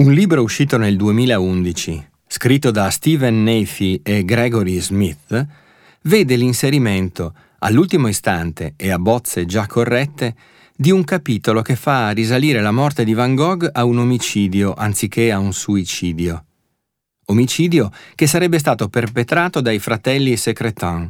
Un 0.03 0.11
libro 0.11 0.41
uscito 0.41 0.75
nel 0.75 0.97
2011, 0.97 2.09
scritto 2.27 2.71
da 2.71 2.89
Stephen 2.89 3.41
Nathie 3.41 4.01
e 4.03 4.25
Gregory 4.25 4.81
Smith, 4.81 5.47
vede 6.01 6.35
l'inserimento, 6.35 7.33
all'ultimo 7.59 8.09
istante 8.09 8.73
e 8.75 8.91
a 8.91 8.99
bozze 8.99 9.45
già 9.45 9.65
corrette, 9.65 10.35
di 10.75 10.91
un 10.91 11.05
capitolo 11.05 11.61
che 11.61 11.77
fa 11.77 12.09
risalire 12.09 12.59
la 12.59 12.71
morte 12.73 13.05
di 13.05 13.13
Van 13.13 13.33
Gogh 13.33 13.69
a 13.71 13.85
un 13.85 13.99
omicidio 13.99 14.73
anziché 14.73 15.31
a 15.31 15.39
un 15.39 15.53
suicidio. 15.53 16.43
Omicidio 17.27 17.89
che 18.13 18.27
sarebbe 18.27 18.59
stato 18.59 18.89
perpetrato 18.89 19.61
dai 19.61 19.79
fratelli 19.79 20.35
Secretin. 20.35 21.09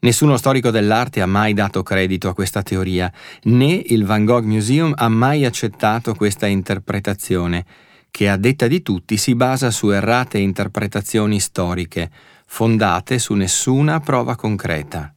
Nessuno 0.00 0.38
storico 0.38 0.70
dell'arte 0.70 1.20
ha 1.20 1.26
mai 1.26 1.52
dato 1.52 1.82
credito 1.82 2.30
a 2.30 2.34
questa 2.34 2.62
teoria, 2.62 3.12
né 3.42 3.82
il 3.84 4.06
Van 4.06 4.24
Gogh 4.24 4.44
Museum 4.44 4.94
ha 4.96 5.10
mai 5.10 5.44
accettato 5.44 6.14
questa 6.14 6.46
interpretazione, 6.46 7.66
che 8.14 8.28
a 8.28 8.36
detta 8.36 8.68
di 8.68 8.80
tutti 8.80 9.16
si 9.16 9.34
basa 9.34 9.72
su 9.72 9.90
errate 9.90 10.38
interpretazioni 10.38 11.40
storiche, 11.40 12.12
fondate 12.46 13.18
su 13.18 13.34
nessuna 13.34 13.98
prova 13.98 14.36
concreta. 14.36 15.12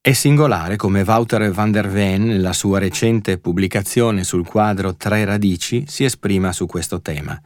È 0.00 0.10
singolare 0.10 0.74
come 0.74 1.02
Wouter 1.02 1.52
van 1.52 1.70
der 1.70 1.88
Ven, 1.88 2.24
nella 2.24 2.52
sua 2.52 2.80
recente 2.80 3.38
pubblicazione 3.38 4.24
sul 4.24 4.44
quadro 4.44 4.96
Tre 4.96 5.24
radici, 5.24 5.84
si 5.86 6.02
esprima 6.02 6.52
su 6.52 6.66
questo 6.66 7.00
tema. 7.00 7.40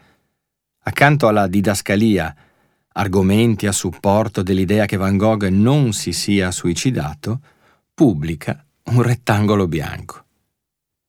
Accanto 0.84 1.28
alla 1.28 1.46
didascalia, 1.46 2.34
argomenti 2.94 3.66
a 3.66 3.72
supporto 3.72 4.42
dell'idea 4.42 4.86
che 4.86 4.96
Van 4.96 5.18
Gogh 5.18 5.48
non 5.48 5.92
si 5.92 6.12
sia 6.12 6.50
suicidato, 6.50 7.40
pubblica 7.92 8.64
un 8.84 9.02
rettangolo 9.02 9.68
bianco. 9.68 10.24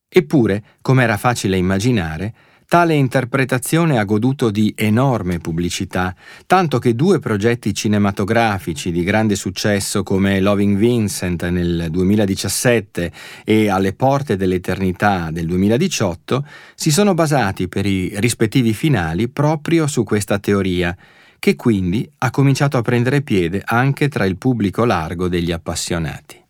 Eppure, 0.06 0.62
come 0.82 1.04
era 1.04 1.16
facile 1.16 1.56
immaginare, 1.56 2.34
Tale 2.70 2.92
interpretazione 2.92 3.98
ha 3.98 4.04
goduto 4.04 4.50
di 4.50 4.74
enorme 4.76 5.38
pubblicità, 5.38 6.14
tanto 6.44 6.78
che 6.78 6.94
due 6.94 7.18
progetti 7.18 7.72
cinematografici 7.72 8.92
di 8.92 9.02
grande 9.04 9.36
successo 9.36 10.02
come 10.02 10.38
Loving 10.38 10.76
Vincent 10.76 11.48
nel 11.48 11.86
2017 11.90 13.10
e 13.46 13.70
Alle 13.70 13.94
porte 13.94 14.36
dell'eternità 14.36 15.30
del 15.30 15.46
2018 15.46 16.46
si 16.74 16.90
sono 16.90 17.14
basati 17.14 17.68
per 17.68 17.86
i 17.86 18.12
rispettivi 18.20 18.74
finali 18.74 19.30
proprio 19.30 19.86
su 19.86 20.04
questa 20.04 20.38
teoria, 20.38 20.94
che 21.38 21.56
quindi 21.56 22.06
ha 22.18 22.30
cominciato 22.30 22.76
a 22.76 22.82
prendere 22.82 23.22
piede 23.22 23.62
anche 23.64 24.08
tra 24.08 24.26
il 24.26 24.36
pubblico 24.36 24.84
largo 24.84 25.28
degli 25.28 25.52
appassionati. 25.52 26.47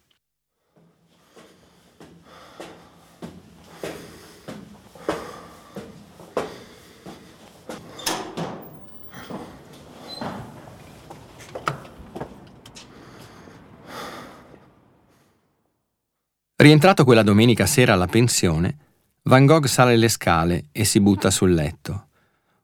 Rientrato 16.60 17.04
quella 17.04 17.22
domenica 17.22 17.66
sera 17.66 17.92
alla 17.92 18.08
pensione, 18.08 18.76
Van 19.22 19.46
Gogh 19.46 19.66
sale 19.66 19.96
le 19.96 20.08
scale 20.08 20.64
e 20.72 20.84
si 20.84 20.98
butta 20.98 21.30
sul 21.30 21.54
letto. 21.54 22.08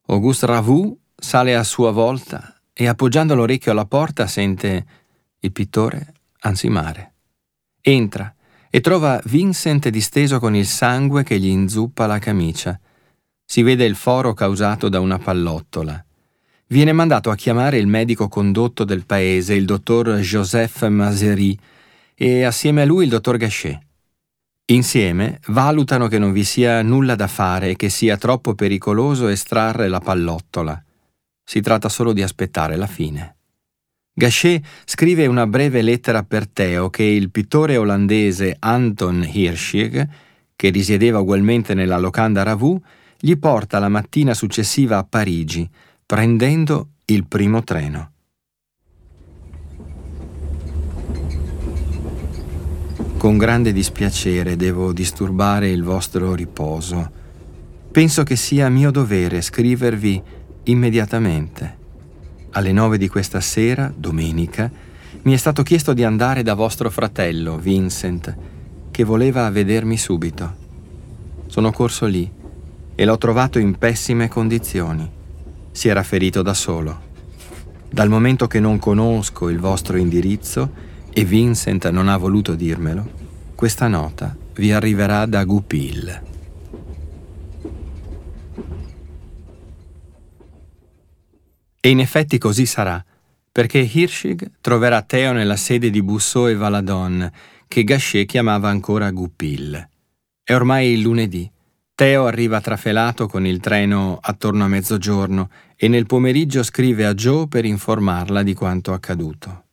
Auguste 0.06 0.46
Ravoux 0.46 0.98
sale 1.14 1.54
a 1.54 1.62
sua 1.62 1.92
volta 1.92 2.56
e 2.72 2.88
appoggiando 2.88 3.36
l'orecchio 3.36 3.70
alla 3.70 3.84
porta 3.84 4.26
sente 4.26 4.84
il 5.38 5.52
pittore 5.52 6.12
ansimare. 6.40 7.12
Entra 7.80 8.34
e 8.68 8.80
trova 8.80 9.20
Vincent 9.26 9.88
disteso 9.90 10.40
con 10.40 10.56
il 10.56 10.66
sangue 10.66 11.22
che 11.22 11.38
gli 11.38 11.46
inzuppa 11.46 12.06
la 12.06 12.18
camicia. 12.18 12.76
Si 13.44 13.62
vede 13.62 13.84
il 13.84 13.94
foro 13.94 14.34
causato 14.34 14.88
da 14.88 14.98
una 14.98 15.20
pallottola. 15.20 16.04
Viene 16.66 16.90
mandato 16.90 17.30
a 17.30 17.36
chiamare 17.36 17.78
il 17.78 17.86
medico 17.86 18.26
condotto 18.26 18.82
del 18.82 19.06
paese, 19.06 19.54
il 19.54 19.66
dottor 19.66 20.16
Joseph 20.16 20.84
Mazery, 20.88 21.56
e 22.14 22.44
assieme 22.44 22.82
a 22.82 22.84
lui 22.84 23.04
il 23.04 23.10
dottor 23.10 23.36
Gachet. 23.36 23.78
Insieme 24.66 25.40
valutano 25.48 26.08
che 26.08 26.18
non 26.18 26.32
vi 26.32 26.44
sia 26.44 26.80
nulla 26.82 27.14
da 27.14 27.26
fare 27.26 27.70
e 27.70 27.76
che 27.76 27.90
sia 27.90 28.16
troppo 28.16 28.54
pericoloso 28.54 29.28
estrarre 29.28 29.88
la 29.88 30.00
pallottola. 30.00 30.82
Si 31.44 31.60
tratta 31.60 31.90
solo 31.90 32.14
di 32.14 32.22
aspettare 32.22 32.76
la 32.76 32.86
fine. 32.86 33.36
Gachet 34.14 34.64
scrive 34.84 35.26
una 35.26 35.46
breve 35.46 35.82
lettera 35.82 36.22
per 36.22 36.48
Theo 36.48 36.88
che 36.88 37.02
il 37.02 37.30
pittore 37.30 37.76
olandese 37.76 38.56
Anton 38.58 39.28
Hirschig, 39.30 40.08
che 40.56 40.70
risiedeva 40.70 41.18
ugualmente 41.18 41.74
nella 41.74 41.98
locanda 41.98 42.42
Ravù, 42.42 42.80
gli 43.18 43.36
porta 43.36 43.78
la 43.78 43.88
mattina 43.88 44.32
successiva 44.32 44.98
a 44.98 45.04
Parigi, 45.04 45.68
prendendo 46.06 46.90
il 47.06 47.26
primo 47.26 47.62
treno. 47.64 48.12
Con 53.24 53.38
grande 53.38 53.72
dispiacere 53.72 54.54
devo 54.54 54.92
disturbare 54.92 55.70
il 55.70 55.82
vostro 55.82 56.34
riposo. 56.34 57.10
Penso 57.90 58.22
che 58.22 58.36
sia 58.36 58.68
mio 58.68 58.90
dovere 58.90 59.40
scrivervi 59.40 60.22
immediatamente. 60.64 61.78
Alle 62.50 62.72
nove 62.72 62.98
di 62.98 63.08
questa 63.08 63.40
sera, 63.40 63.90
domenica, 63.96 64.70
mi 65.22 65.32
è 65.32 65.38
stato 65.38 65.62
chiesto 65.62 65.94
di 65.94 66.04
andare 66.04 66.42
da 66.42 66.52
vostro 66.52 66.90
fratello, 66.90 67.56
Vincent, 67.56 68.36
che 68.90 69.04
voleva 69.04 69.48
vedermi 69.48 69.96
subito. 69.96 70.54
Sono 71.46 71.72
corso 71.72 72.04
lì 72.04 72.30
e 72.94 73.04
l'ho 73.06 73.16
trovato 73.16 73.58
in 73.58 73.78
pessime 73.78 74.28
condizioni. 74.28 75.10
Si 75.72 75.88
era 75.88 76.02
ferito 76.02 76.42
da 76.42 76.52
solo. 76.52 77.00
Dal 77.88 78.10
momento 78.10 78.46
che 78.46 78.60
non 78.60 78.78
conosco 78.78 79.48
il 79.48 79.60
vostro 79.60 79.96
indirizzo, 79.96 80.92
e 81.16 81.24
Vincent 81.24 81.88
non 81.90 82.08
ha 82.08 82.16
voluto 82.16 82.56
dirmelo, 82.56 83.08
questa 83.54 83.86
nota 83.86 84.36
vi 84.54 84.72
arriverà 84.72 85.26
da 85.26 85.44
Goupil. 85.44 86.22
E 91.80 91.88
in 91.88 92.00
effetti 92.00 92.36
così 92.36 92.66
sarà, 92.66 93.02
perché 93.52 93.78
Hirschig 93.78 94.54
troverà 94.60 95.02
Teo 95.02 95.32
nella 95.32 95.54
sede 95.54 95.88
di 95.90 96.02
Busseau 96.02 96.48
e 96.48 96.56
Valadon, 96.56 97.30
che 97.68 97.84
Gachet 97.84 98.26
chiamava 98.26 98.68
ancora 98.68 99.12
Goupil. 99.12 99.88
È 100.42 100.52
ormai 100.52 100.90
il 100.90 101.00
lunedì. 101.00 101.48
Teo 101.94 102.26
arriva 102.26 102.60
trafelato 102.60 103.28
con 103.28 103.46
il 103.46 103.60
treno 103.60 104.18
attorno 104.20 104.64
a 104.64 104.68
mezzogiorno 104.68 105.48
e 105.76 105.86
nel 105.86 106.06
pomeriggio 106.06 106.64
scrive 106.64 107.06
a 107.06 107.14
Joe 107.14 107.46
per 107.46 107.64
informarla 107.64 108.42
di 108.42 108.54
quanto 108.54 108.92
accaduto. 108.92 109.63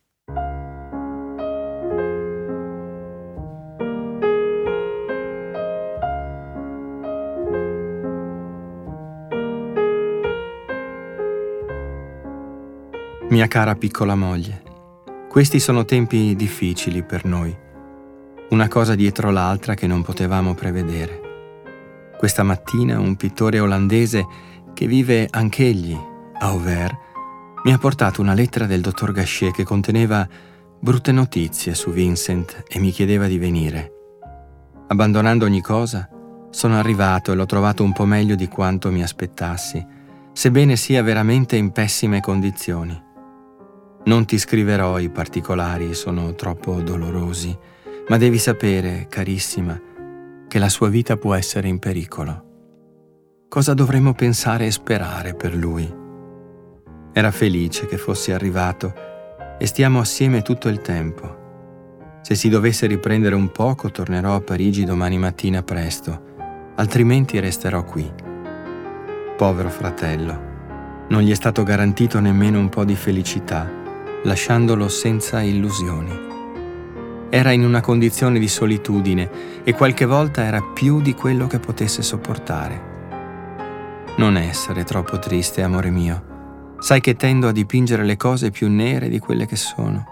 Mia 13.32 13.48
cara 13.48 13.74
piccola 13.76 14.14
moglie, 14.14 14.62
questi 15.30 15.58
sono 15.58 15.86
tempi 15.86 16.36
difficili 16.36 17.02
per 17.02 17.24
noi, 17.24 17.56
una 18.50 18.68
cosa 18.68 18.94
dietro 18.94 19.30
l'altra 19.30 19.72
che 19.72 19.86
non 19.86 20.02
potevamo 20.02 20.52
prevedere. 20.52 21.20
Questa 22.18 22.42
mattina 22.42 23.00
un 23.00 23.16
pittore 23.16 23.58
olandese 23.58 24.26
che 24.74 24.86
vive 24.86 25.26
anch'egli 25.30 25.94
a 25.94 26.46
Auvers 26.46 26.94
mi 27.64 27.72
ha 27.72 27.78
portato 27.78 28.20
una 28.20 28.34
lettera 28.34 28.66
del 28.66 28.82
dottor 28.82 29.12
Gachet 29.12 29.54
che 29.54 29.64
conteneva 29.64 30.28
brutte 30.78 31.10
notizie 31.10 31.74
su 31.74 31.90
Vincent 31.90 32.64
e 32.68 32.78
mi 32.80 32.90
chiedeva 32.90 33.28
di 33.28 33.38
venire. 33.38 33.92
Abbandonando 34.88 35.46
ogni 35.46 35.62
cosa, 35.62 36.06
sono 36.50 36.76
arrivato 36.76 37.32
e 37.32 37.34
l'ho 37.34 37.46
trovato 37.46 37.82
un 37.82 37.94
po' 37.94 38.04
meglio 38.04 38.34
di 38.34 38.48
quanto 38.48 38.90
mi 38.90 39.02
aspettassi, 39.02 39.82
sebbene 40.34 40.76
sia 40.76 41.02
veramente 41.02 41.56
in 41.56 41.72
pessime 41.72 42.20
condizioni. 42.20 43.08
Non 44.04 44.24
ti 44.24 44.36
scriverò 44.36 44.98
i 44.98 45.10
particolari, 45.10 45.94
sono 45.94 46.34
troppo 46.34 46.80
dolorosi, 46.80 47.56
ma 48.08 48.16
devi 48.16 48.36
sapere, 48.36 49.06
carissima, 49.08 49.80
che 50.48 50.58
la 50.58 50.68
sua 50.68 50.88
vita 50.88 51.16
può 51.16 51.34
essere 51.34 51.68
in 51.68 51.78
pericolo. 51.78 52.50
Cosa 53.48 53.74
dovremmo 53.74 54.12
pensare 54.12 54.66
e 54.66 54.72
sperare 54.72 55.34
per 55.34 55.54
lui? 55.54 55.88
Era 57.12 57.30
felice 57.30 57.86
che 57.86 57.96
fossi 57.96 58.32
arrivato 58.32 58.92
e 59.56 59.66
stiamo 59.66 60.00
assieme 60.00 60.42
tutto 60.42 60.68
il 60.68 60.80
tempo. 60.80 61.38
Se 62.22 62.34
si 62.34 62.48
dovesse 62.48 62.86
riprendere 62.86 63.36
un 63.36 63.52
poco, 63.52 63.92
tornerò 63.92 64.34
a 64.34 64.40
Parigi 64.40 64.84
domani 64.84 65.16
mattina 65.16 65.62
presto, 65.62 66.72
altrimenti 66.74 67.38
resterò 67.38 67.84
qui. 67.84 68.12
Povero 69.36 69.68
fratello, 69.68 70.50
non 71.08 71.22
gli 71.22 71.30
è 71.30 71.34
stato 71.34 71.62
garantito 71.62 72.18
nemmeno 72.18 72.58
un 72.58 72.68
po' 72.68 72.84
di 72.84 72.96
felicità 72.96 73.80
lasciandolo 74.24 74.88
senza 74.88 75.42
illusioni. 75.42 76.30
Era 77.30 77.50
in 77.50 77.64
una 77.64 77.80
condizione 77.80 78.38
di 78.38 78.48
solitudine 78.48 79.62
e 79.64 79.72
qualche 79.72 80.04
volta 80.04 80.44
era 80.44 80.60
più 80.60 81.00
di 81.00 81.14
quello 81.14 81.46
che 81.46 81.58
potesse 81.58 82.02
sopportare. 82.02 82.90
Non 84.16 84.36
essere 84.36 84.84
troppo 84.84 85.18
triste, 85.18 85.62
amore 85.62 85.90
mio. 85.90 86.76
Sai 86.78 87.00
che 87.00 87.16
tendo 87.16 87.48
a 87.48 87.52
dipingere 87.52 88.04
le 88.04 88.16
cose 88.16 88.50
più 88.50 88.68
nere 88.68 89.08
di 89.08 89.18
quelle 89.18 89.46
che 89.46 89.56
sono. 89.56 90.04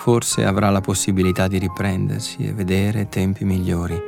forse 0.00 0.46
avrà 0.46 0.70
la 0.70 0.80
possibilità 0.80 1.46
di 1.46 1.58
riprendersi 1.58 2.46
e 2.46 2.54
vedere 2.54 3.08
tempi 3.10 3.44
migliori. 3.44 4.00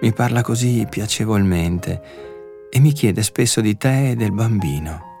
Mi 0.00 0.12
parla 0.12 0.42
così 0.42 0.84
piacevolmente 0.90 2.68
e 2.68 2.80
mi 2.80 2.90
chiede 2.90 3.22
spesso 3.22 3.60
di 3.60 3.76
te 3.76 4.10
e 4.10 4.16
del 4.16 4.32
bambino. 4.32 5.13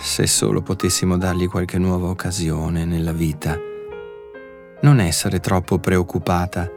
Se 0.00 0.26
solo 0.26 0.62
potessimo 0.62 1.16
dargli 1.16 1.48
qualche 1.48 1.78
nuova 1.78 2.08
occasione 2.08 2.84
nella 2.84 3.12
vita. 3.12 3.58
Non 4.82 5.00
essere 5.00 5.40
troppo 5.40 5.78
preoccupata. 5.78 6.68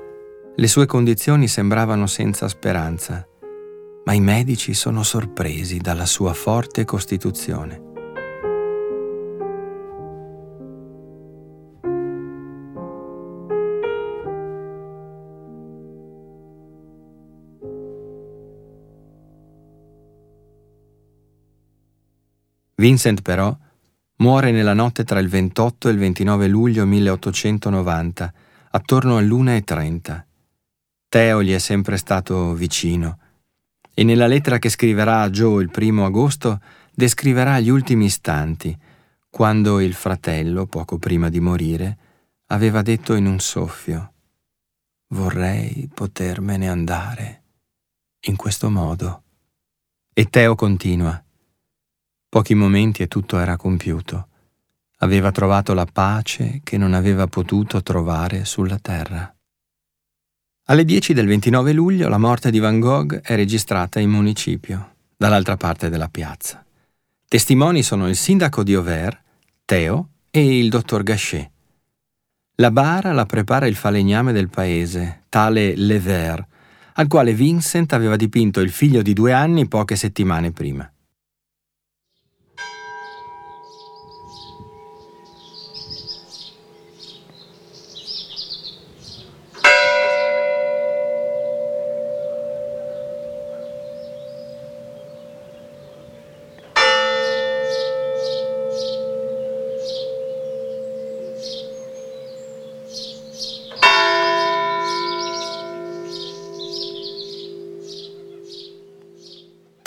Le 0.56 0.68
sue 0.68 0.86
condizioni 0.86 1.48
sembravano 1.48 2.08
senza 2.08 2.48
speranza, 2.48 3.28
ma 4.06 4.14
i 4.14 4.20
medici 4.20 4.74
sono 4.74 5.04
sorpresi 5.04 5.78
dalla 5.78 6.06
sua 6.06 6.34
forte 6.34 6.86
costituzione. 6.86 7.89
Vincent 22.80 23.22
però 23.22 23.56
muore 24.20 24.52
nella 24.52 24.74
notte 24.74 25.04
tra 25.04 25.20
il 25.20 25.28
28 25.28 25.90
e 25.90 25.92
il 25.92 25.98
29 25.98 26.48
luglio 26.48 26.86
1890, 26.86 28.34
attorno 28.72 29.18
all'1.30. 29.18 30.24
Teo 31.10 31.44
gli 31.44 31.54
è 31.54 31.58
sempre 31.58 31.98
stato 31.98 32.54
vicino 32.54 33.20
e 33.94 34.04
nella 34.06 34.28
lettera 34.28 34.60
che 34.60 34.70
scriverà 34.70 35.22
a 35.22 35.30
Joe 35.30 35.62
il 35.62 35.70
primo 35.70 36.06
agosto 36.06 36.62
descriverà 36.94 37.60
gli 37.60 37.68
ultimi 37.68 38.06
istanti, 38.06 38.78
quando 39.30 39.82
il 39.82 39.94
fratello, 39.94 40.66
poco 40.66 40.98
prima 40.98 41.28
di 41.28 41.42
morire, 41.42 41.98
aveva 42.48 42.82
detto 42.82 43.14
in 43.14 43.26
un 43.26 43.40
soffio, 43.40 44.14
vorrei 45.10 45.90
potermene 45.94 46.70
andare 46.70 47.44
in 48.22 48.38
questo 48.38 48.70
modo. 48.70 49.24
E 50.14 50.26
Teo 50.30 50.56
continua, 50.56 51.22
Pochi 52.30 52.54
momenti 52.54 53.02
e 53.02 53.08
tutto 53.08 53.40
era 53.40 53.58
compiuto. 53.58 54.28
Aveva 54.98 55.32
trovato 55.32 55.74
la 55.74 55.88
pace 55.92 56.62
che 56.64 56.78
non 56.78 56.94
aveva 56.94 57.26
potuto 57.26 57.82
trovare 57.82 58.46
sulla 58.46 58.78
terra. 58.78 59.36
Alle 60.66 60.86
10 60.86 61.14
del 61.14 61.26
29 61.26 61.74
luglio 61.74 62.08
la 62.08 62.20
morte 62.20 62.52
di 62.52 62.60
Van 62.60 62.80
Gogh 62.80 63.22
è 63.22 63.36
registrata 63.36 64.00
in 64.00 64.12
municipio, 64.12 64.94
dall'altra 65.18 65.58
parte 65.58 65.90
della 65.90 66.08
piazza. 66.08 66.64
Testimoni 67.28 67.82
sono 67.82 68.08
il 68.08 68.16
sindaco 68.16 68.62
di 68.62 68.76
Auvers, 68.76 69.18
Teo, 69.66 70.10
e 70.30 70.60
il 70.60 70.70
dottor 70.70 71.02
Gachet. 71.02 71.50
La 72.58 72.70
bara 72.70 73.12
la 73.12 73.26
prepara 73.26 73.66
il 73.66 73.76
falegname 73.76 74.34
del 74.34 74.50
paese, 74.50 75.24
tale 75.30 75.76
Lever, 75.76 76.46
al 76.94 77.08
quale 77.08 77.34
Vincent 77.34 77.92
aveva 77.94 78.16
dipinto 78.16 78.60
il 78.60 78.70
figlio 78.70 79.02
di 79.02 79.14
due 79.14 79.34
anni 79.34 79.68
poche 79.68 79.96
settimane 79.96 80.52
prima. 80.52 80.88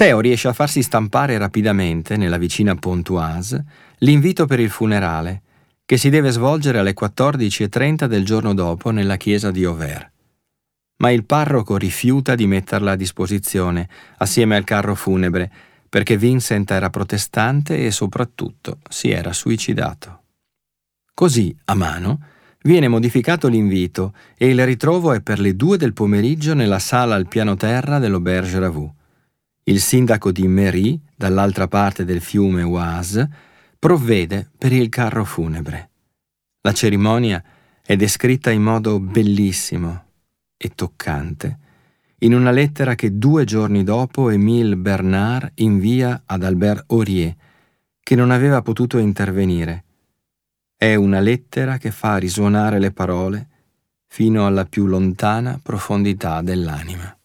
Teo 0.02 0.18
riesce 0.18 0.48
a 0.48 0.52
farsi 0.52 0.82
stampare 0.82 1.38
rapidamente, 1.38 2.16
nella 2.16 2.36
vicina 2.36 2.74
Pontoise, 2.74 3.64
l'invito 3.98 4.46
per 4.46 4.58
il 4.58 4.68
funerale, 4.68 5.42
che 5.84 5.96
si 5.96 6.10
deve 6.10 6.32
svolgere 6.32 6.78
alle 6.78 6.92
14.30 6.92 8.06
del 8.06 8.24
giorno 8.24 8.52
dopo 8.52 8.90
nella 8.90 9.16
chiesa 9.16 9.52
di 9.52 9.62
Auvers. 9.62 10.10
Ma 10.96 11.12
il 11.12 11.24
parroco 11.24 11.76
rifiuta 11.76 12.34
di 12.34 12.48
metterla 12.48 12.90
a 12.90 12.96
disposizione, 12.96 13.88
assieme 14.16 14.56
al 14.56 14.64
carro 14.64 14.96
funebre, 14.96 15.48
perché 15.88 16.16
Vincent 16.16 16.72
era 16.72 16.90
protestante 16.90 17.86
e 17.86 17.92
soprattutto 17.92 18.78
si 18.88 19.08
era 19.08 19.32
suicidato. 19.32 20.22
Così, 21.14 21.56
a 21.66 21.74
mano, 21.76 22.18
viene 22.62 22.88
modificato 22.88 23.46
l'invito 23.46 24.14
e 24.36 24.48
il 24.48 24.66
ritrovo 24.66 25.12
è 25.12 25.20
per 25.20 25.38
le 25.38 25.54
due 25.54 25.76
del 25.76 25.92
pomeriggio 25.92 26.54
nella 26.54 26.80
sala 26.80 27.14
al 27.14 27.28
piano 27.28 27.54
terra 27.54 28.00
dell'Auberge 28.00 28.58
Ravou. 28.58 28.92
Il 29.64 29.80
sindaco 29.80 30.32
di 30.32 30.46
Mery, 30.46 31.00
dall'altra 31.14 31.68
parte 31.68 32.04
del 32.04 32.20
fiume 32.20 32.62
Oise, 32.62 33.28
provvede 33.78 34.50
per 34.56 34.72
il 34.72 34.88
carro 34.88 35.24
funebre. 35.24 35.90
La 36.62 36.72
cerimonia 36.72 37.42
è 37.84 37.96
descritta 37.96 38.50
in 38.50 38.62
modo 38.62 39.00
bellissimo 39.00 40.04
e 40.56 40.70
toccante 40.74 41.58
in 42.22 42.34
una 42.34 42.50
lettera 42.50 42.94
che 42.94 43.18
due 43.18 43.44
giorni 43.44 43.82
dopo 43.82 44.30
Émile 44.30 44.76
Bernard 44.76 45.52
invia 45.56 46.22
ad 46.24 46.44
Albert 46.44 46.84
Aurier, 46.90 47.34
che 48.00 48.14
non 48.14 48.30
aveva 48.30 48.62
potuto 48.62 48.98
intervenire. 48.98 49.84
È 50.76 50.94
una 50.94 51.20
lettera 51.20 51.78
che 51.78 51.90
fa 51.90 52.16
risuonare 52.16 52.78
le 52.78 52.92
parole 52.92 53.48
fino 54.06 54.46
alla 54.46 54.64
più 54.64 54.86
lontana 54.86 55.58
profondità 55.60 56.42
dell'anima. 56.42 57.16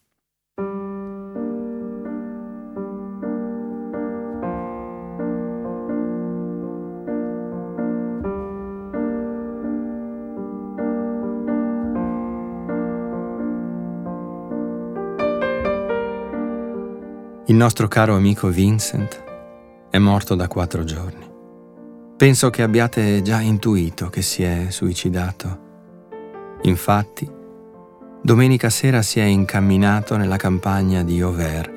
Il 17.49 17.55
nostro 17.55 17.87
caro 17.87 18.13
amico 18.13 18.49
Vincent 18.49 19.23
è 19.89 19.97
morto 19.99 20.35
da 20.35 20.49
quattro 20.49 20.83
giorni. 20.83 21.25
Penso 22.17 22.49
che 22.49 22.61
abbiate 22.61 23.21
già 23.21 23.39
intuito 23.39 24.09
che 24.09 24.21
si 24.21 24.43
è 24.43 24.65
suicidato. 24.67 25.59
Infatti, 26.63 27.25
domenica 28.21 28.69
sera 28.69 29.01
si 29.01 29.21
è 29.21 29.23
incamminato 29.23 30.17
nella 30.17 30.35
campagna 30.35 31.03
di 31.03 31.21
Auvers. 31.21 31.69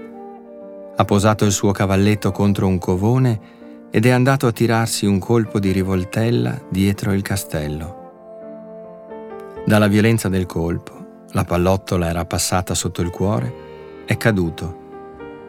Ha 0.96 1.04
posato 1.04 1.44
il 1.44 1.52
suo 1.52 1.70
cavalletto 1.70 2.32
contro 2.32 2.66
un 2.66 2.78
covone 2.78 3.40
ed 3.92 4.06
è 4.06 4.10
andato 4.10 4.48
a 4.48 4.52
tirarsi 4.52 5.06
un 5.06 5.20
colpo 5.20 5.60
di 5.60 5.70
rivoltella 5.70 6.60
dietro 6.68 7.12
il 7.12 7.22
castello. 7.22 8.10
Dalla 9.64 9.86
violenza 9.86 10.28
del 10.28 10.46
colpo, 10.46 11.26
la 11.30 11.44
pallottola 11.44 12.08
era 12.08 12.24
passata 12.24 12.74
sotto 12.74 13.02
il 13.02 13.10
cuore, 13.10 13.54
è 14.04 14.16
caduto 14.16 14.79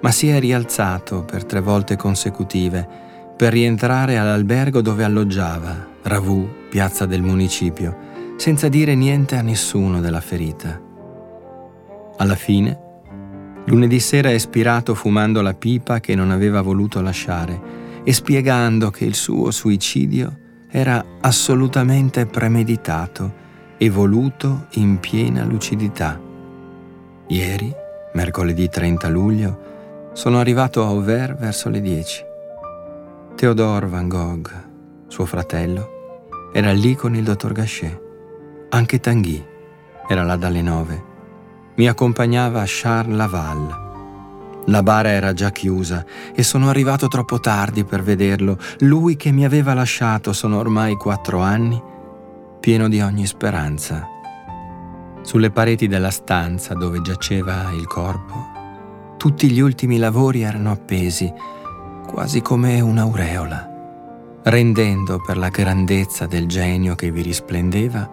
ma 0.01 0.11
si 0.11 0.29
è 0.29 0.39
rialzato 0.39 1.23
per 1.23 1.45
tre 1.45 1.61
volte 1.61 1.95
consecutive 1.95 3.09
per 3.41 3.53
rientrare 3.53 4.17
all'albergo 4.19 4.81
dove 4.81 5.03
alloggiava, 5.03 5.89
Ravù, 6.03 6.47
piazza 6.69 7.07
del 7.07 7.23
municipio, 7.23 7.97
senza 8.37 8.67
dire 8.67 8.93
niente 8.93 9.35
a 9.35 9.41
nessuno 9.41 9.99
della 9.99 10.21
ferita. 10.21 10.79
Alla 12.17 12.35
fine, 12.35 12.79
lunedì 13.65 13.99
sera 13.99 14.29
è 14.29 14.37
spirato 14.37 14.93
fumando 14.93 15.41
la 15.41 15.55
pipa 15.55 15.99
che 15.99 16.13
non 16.13 16.29
aveva 16.29 16.61
voluto 16.61 17.01
lasciare 17.01 17.59
e 18.03 18.13
spiegando 18.13 18.91
che 18.91 19.05
il 19.05 19.15
suo 19.15 19.49
suicidio 19.49 20.37
era 20.69 21.03
assolutamente 21.21 22.27
premeditato 22.27 23.33
e 23.77 23.89
voluto 23.89 24.67
in 24.73 24.99
piena 24.99 25.43
lucidità. 25.45 26.19
Ieri, 27.27 27.73
mercoledì 28.13 28.69
30 28.69 29.07
luglio, 29.09 29.70
sono 30.13 30.39
arrivato 30.39 30.83
a 30.83 30.87
Auvers 30.87 31.39
verso 31.39 31.69
le 31.69 31.79
10. 31.79 32.25
Theodore 33.35 33.87
Van 33.87 34.09
Gogh, 34.09 34.49
suo 35.07 35.25
fratello, 35.25 36.19
era 36.53 36.73
lì 36.73 36.95
con 36.95 37.15
il 37.15 37.23
dottor 37.23 37.53
Gachet. 37.53 37.99
Anche 38.69 38.99
Tanguy 38.99 39.43
era 40.07 40.23
là 40.23 40.35
dalle 40.35 40.61
9. 40.61 41.03
Mi 41.75 41.87
accompagnava 41.87 42.63
Charles 42.65 43.15
Laval. 43.15 43.89
La 44.65 44.83
bara 44.83 45.09
era 45.09 45.33
già 45.33 45.49
chiusa 45.49 46.05
e 46.35 46.43
sono 46.43 46.67
arrivato 46.67 47.07
troppo 47.07 47.39
tardi 47.39 47.85
per 47.85 48.03
vederlo. 48.03 48.57
Lui 48.79 49.15
che 49.15 49.31
mi 49.31 49.45
aveva 49.45 49.73
lasciato 49.73 50.33
sono 50.33 50.57
ormai 50.57 50.95
quattro 50.95 51.39
anni, 51.39 51.81
pieno 52.59 52.89
di 52.89 52.99
ogni 52.99 53.25
speranza. 53.25 54.05
Sulle 55.21 55.51
pareti 55.51 55.87
della 55.87 56.11
stanza 56.11 56.73
dove 56.73 57.01
giaceva 57.01 57.71
il 57.71 57.87
corpo 57.87 58.50
tutti 59.21 59.51
gli 59.51 59.59
ultimi 59.59 59.99
lavori 59.99 60.41
erano 60.41 60.71
appesi, 60.71 61.31
quasi 62.07 62.41
come 62.41 62.81
un'aureola. 62.81 63.69
rendendo 64.45 65.21
per 65.23 65.37
la 65.37 65.49
grandezza 65.49 66.25
del 66.25 66.47
genio 66.47 66.95
che 66.95 67.11
vi 67.11 67.21
risplendeva 67.21 68.09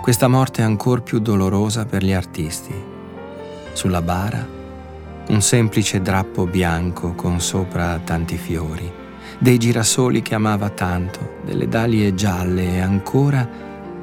questa 0.00 0.26
morte 0.26 0.62
ancor 0.62 1.02
più 1.02 1.18
dolorosa 1.18 1.84
per 1.84 2.02
gli 2.02 2.14
artisti. 2.14 2.72
Sulla 3.74 4.00
bara, 4.00 4.42
un 5.28 5.42
semplice 5.42 6.00
drappo 6.00 6.46
bianco 6.46 7.12
con 7.12 7.42
sopra 7.42 7.98
tanti 7.98 8.38
fiori, 8.38 8.90
dei 9.38 9.58
girasoli 9.58 10.22
che 10.22 10.34
amava 10.34 10.70
tanto, 10.70 11.40
delle 11.44 11.68
dalie 11.68 12.14
gialle 12.14 12.76
e 12.76 12.80
ancora 12.80 13.46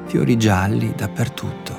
fiori 0.04 0.36
gialli 0.36 0.92
dappertutto. 0.94 1.74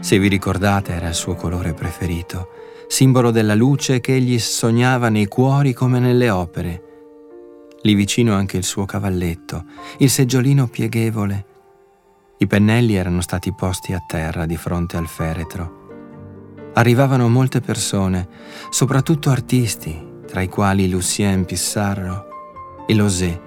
Se 0.00 0.18
vi 0.18 0.28
ricordate 0.28 0.92
era 0.92 1.08
il 1.08 1.14
suo 1.14 1.34
colore 1.34 1.72
preferito, 1.72 2.59
simbolo 2.90 3.30
della 3.30 3.54
luce 3.54 4.00
che 4.00 4.16
egli 4.16 4.40
sognava 4.40 5.10
nei 5.10 5.26
cuori 5.26 5.72
come 5.72 6.00
nelle 6.00 6.28
opere. 6.28 6.82
Lì 7.82 7.94
vicino 7.94 8.34
anche 8.34 8.56
il 8.56 8.64
suo 8.64 8.84
cavalletto, 8.84 9.64
il 9.98 10.10
seggiolino 10.10 10.66
pieghevole, 10.66 11.46
i 12.38 12.48
pennelli 12.48 12.96
erano 12.96 13.20
stati 13.20 13.52
posti 13.52 13.92
a 13.92 14.02
terra 14.04 14.44
di 14.44 14.56
fronte 14.56 14.96
al 14.96 15.06
feretro. 15.06 16.72
Arrivavano 16.74 17.28
molte 17.28 17.60
persone, 17.60 18.28
soprattutto 18.70 19.30
artisti, 19.30 20.08
tra 20.26 20.40
i 20.40 20.48
quali 20.48 20.90
Lucien 20.90 21.44
Pissarro 21.44 22.26
e 22.88 22.94
Losé. 22.94 23.40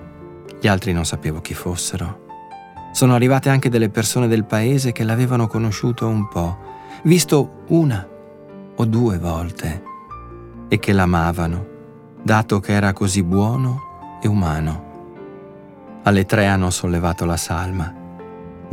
Gli 0.62 0.68
altri 0.70 0.94
non 0.94 1.04
sapevo 1.04 1.42
chi 1.42 1.54
fossero. 1.54 2.28
Sono 2.94 3.14
arrivate 3.14 3.50
anche 3.50 3.68
delle 3.68 3.90
persone 3.90 4.30
del 4.30 4.46
paese 4.46 4.94
che 4.94 5.04
l'avevano 5.04 5.48
conosciuto 5.48 6.08
un 6.08 6.30
po', 6.30 6.58
visto 7.04 7.64
una 7.68 8.08
o 8.76 8.86
due 8.86 9.18
volte, 9.18 9.84
e 10.68 10.80
che 10.80 10.94
l'amavano, 10.94 11.66
dato 12.22 12.60
che 12.60 12.72
era 12.72 12.94
così 12.94 13.24
buono 13.24 14.20
e 14.22 14.28
umano. 14.28 14.92
Alle 16.04 16.26
tre 16.26 16.48
hanno 16.48 16.70
sollevato 16.70 17.26
la 17.26 17.38
salma 17.38 18.02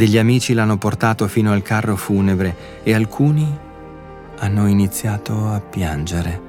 degli 0.00 0.16
amici 0.16 0.54
l'hanno 0.54 0.78
portato 0.78 1.28
fino 1.28 1.52
al 1.52 1.60
carro 1.60 1.94
funebre 1.94 2.80
e 2.82 2.94
alcuni 2.94 3.46
hanno 4.38 4.66
iniziato 4.66 5.48
a 5.48 5.60
piangere. 5.60 6.48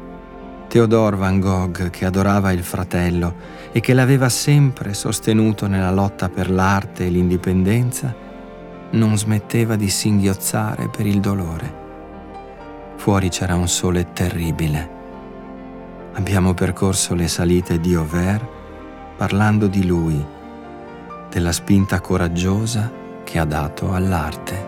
Theodore 0.69 1.17
Van 1.17 1.41
Gogh, 1.41 1.89
che 1.89 2.05
adorava 2.05 2.53
il 2.53 2.63
fratello 2.63 3.35
e 3.73 3.81
che 3.81 3.93
l'aveva 3.93 4.29
sempre 4.29 4.93
sostenuto 4.93 5.67
nella 5.67 5.91
lotta 5.91 6.29
per 6.29 6.49
l'arte 6.49 7.05
e 7.05 7.09
l'indipendenza, 7.09 8.15
non 8.91 9.17
smetteva 9.17 9.75
di 9.75 9.89
singhiozzare 9.89 10.87
per 10.87 11.05
il 11.05 11.19
dolore. 11.19 11.80
Fuori 13.01 13.29
c'era 13.29 13.55
un 13.55 13.67
sole 13.67 14.13
terribile. 14.13 14.89
Abbiamo 16.13 16.53
percorso 16.53 17.15
le 17.15 17.27
salite 17.27 17.79
di 17.79 17.95
Auvers 17.95 18.45
parlando 19.17 19.65
di 19.65 19.87
lui, 19.87 20.23
della 21.27 21.51
spinta 21.51 21.99
coraggiosa 21.99 22.91
che 23.23 23.39
ha 23.39 23.45
dato 23.45 23.91
all'arte. 23.91 24.67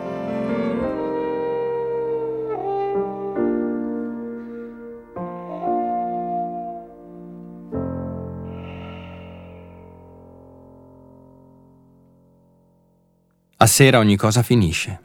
A 13.58 13.68
sera 13.68 14.00
ogni 14.00 14.18
cosa 14.18 14.42
finisce. 14.42 15.02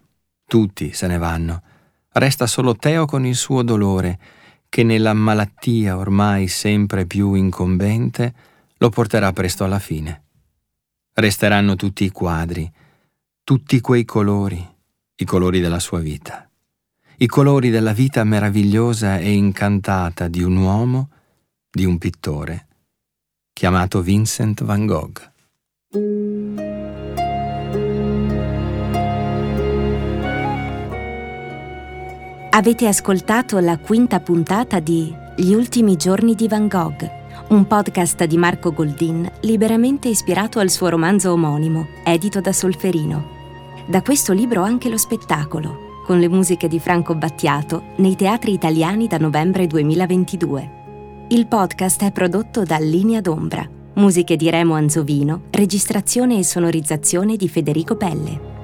Tutti 0.46 0.94
se 0.94 1.06
ne 1.06 1.18
vanno. 1.18 1.67
Resta 2.18 2.48
solo 2.48 2.74
Teo 2.74 3.06
con 3.06 3.24
il 3.24 3.36
suo 3.36 3.62
dolore, 3.62 4.18
che 4.68 4.82
nella 4.82 5.12
malattia 5.12 5.96
ormai 5.96 6.48
sempre 6.48 7.06
più 7.06 7.34
incombente 7.34 8.34
lo 8.78 8.88
porterà 8.88 9.32
presto 9.32 9.62
alla 9.62 9.78
fine. 9.78 10.24
Resteranno 11.14 11.76
tutti 11.76 12.02
i 12.02 12.10
quadri, 12.10 12.68
tutti 13.44 13.80
quei 13.80 14.04
colori, 14.04 14.66
i 15.14 15.24
colori 15.24 15.60
della 15.60 15.78
sua 15.78 16.00
vita, 16.00 16.50
i 17.18 17.26
colori 17.28 17.70
della 17.70 17.92
vita 17.92 18.24
meravigliosa 18.24 19.18
e 19.18 19.30
incantata 19.30 20.26
di 20.26 20.42
un 20.42 20.56
uomo, 20.56 21.10
di 21.70 21.84
un 21.84 21.98
pittore, 21.98 22.66
chiamato 23.52 24.02
Vincent 24.02 24.64
van 24.64 24.86
Gogh. 24.86 26.37
Avete 32.58 32.88
ascoltato 32.88 33.60
la 33.60 33.78
quinta 33.78 34.18
puntata 34.18 34.80
di 34.80 35.14
Gli 35.36 35.52
ultimi 35.52 35.94
giorni 35.94 36.34
di 36.34 36.48
Van 36.48 36.66
Gogh, 36.66 37.08
un 37.50 37.68
podcast 37.68 38.24
di 38.24 38.36
Marco 38.36 38.72
Goldin 38.72 39.30
liberamente 39.42 40.08
ispirato 40.08 40.58
al 40.58 40.68
suo 40.68 40.88
romanzo 40.88 41.30
omonimo, 41.30 41.86
edito 42.02 42.40
da 42.40 42.52
Solferino. 42.52 43.28
Da 43.86 44.02
questo 44.02 44.32
libro 44.32 44.64
anche 44.64 44.88
lo 44.88 44.96
spettacolo, 44.96 46.02
con 46.04 46.18
le 46.18 46.26
musiche 46.26 46.66
di 46.66 46.80
Franco 46.80 47.14
Battiato, 47.14 47.92
nei 47.98 48.16
teatri 48.16 48.54
italiani 48.54 49.06
da 49.06 49.18
novembre 49.18 49.68
2022. 49.68 51.26
Il 51.28 51.46
podcast 51.46 52.02
è 52.02 52.10
prodotto 52.10 52.64
da 52.64 52.78
Linea 52.78 53.20
d'Ombra, 53.20 53.64
musiche 53.94 54.34
di 54.34 54.50
Remo 54.50 54.74
Anzovino, 54.74 55.42
registrazione 55.50 56.38
e 56.38 56.42
sonorizzazione 56.42 57.36
di 57.36 57.48
Federico 57.48 57.94
Pelle. 57.94 58.57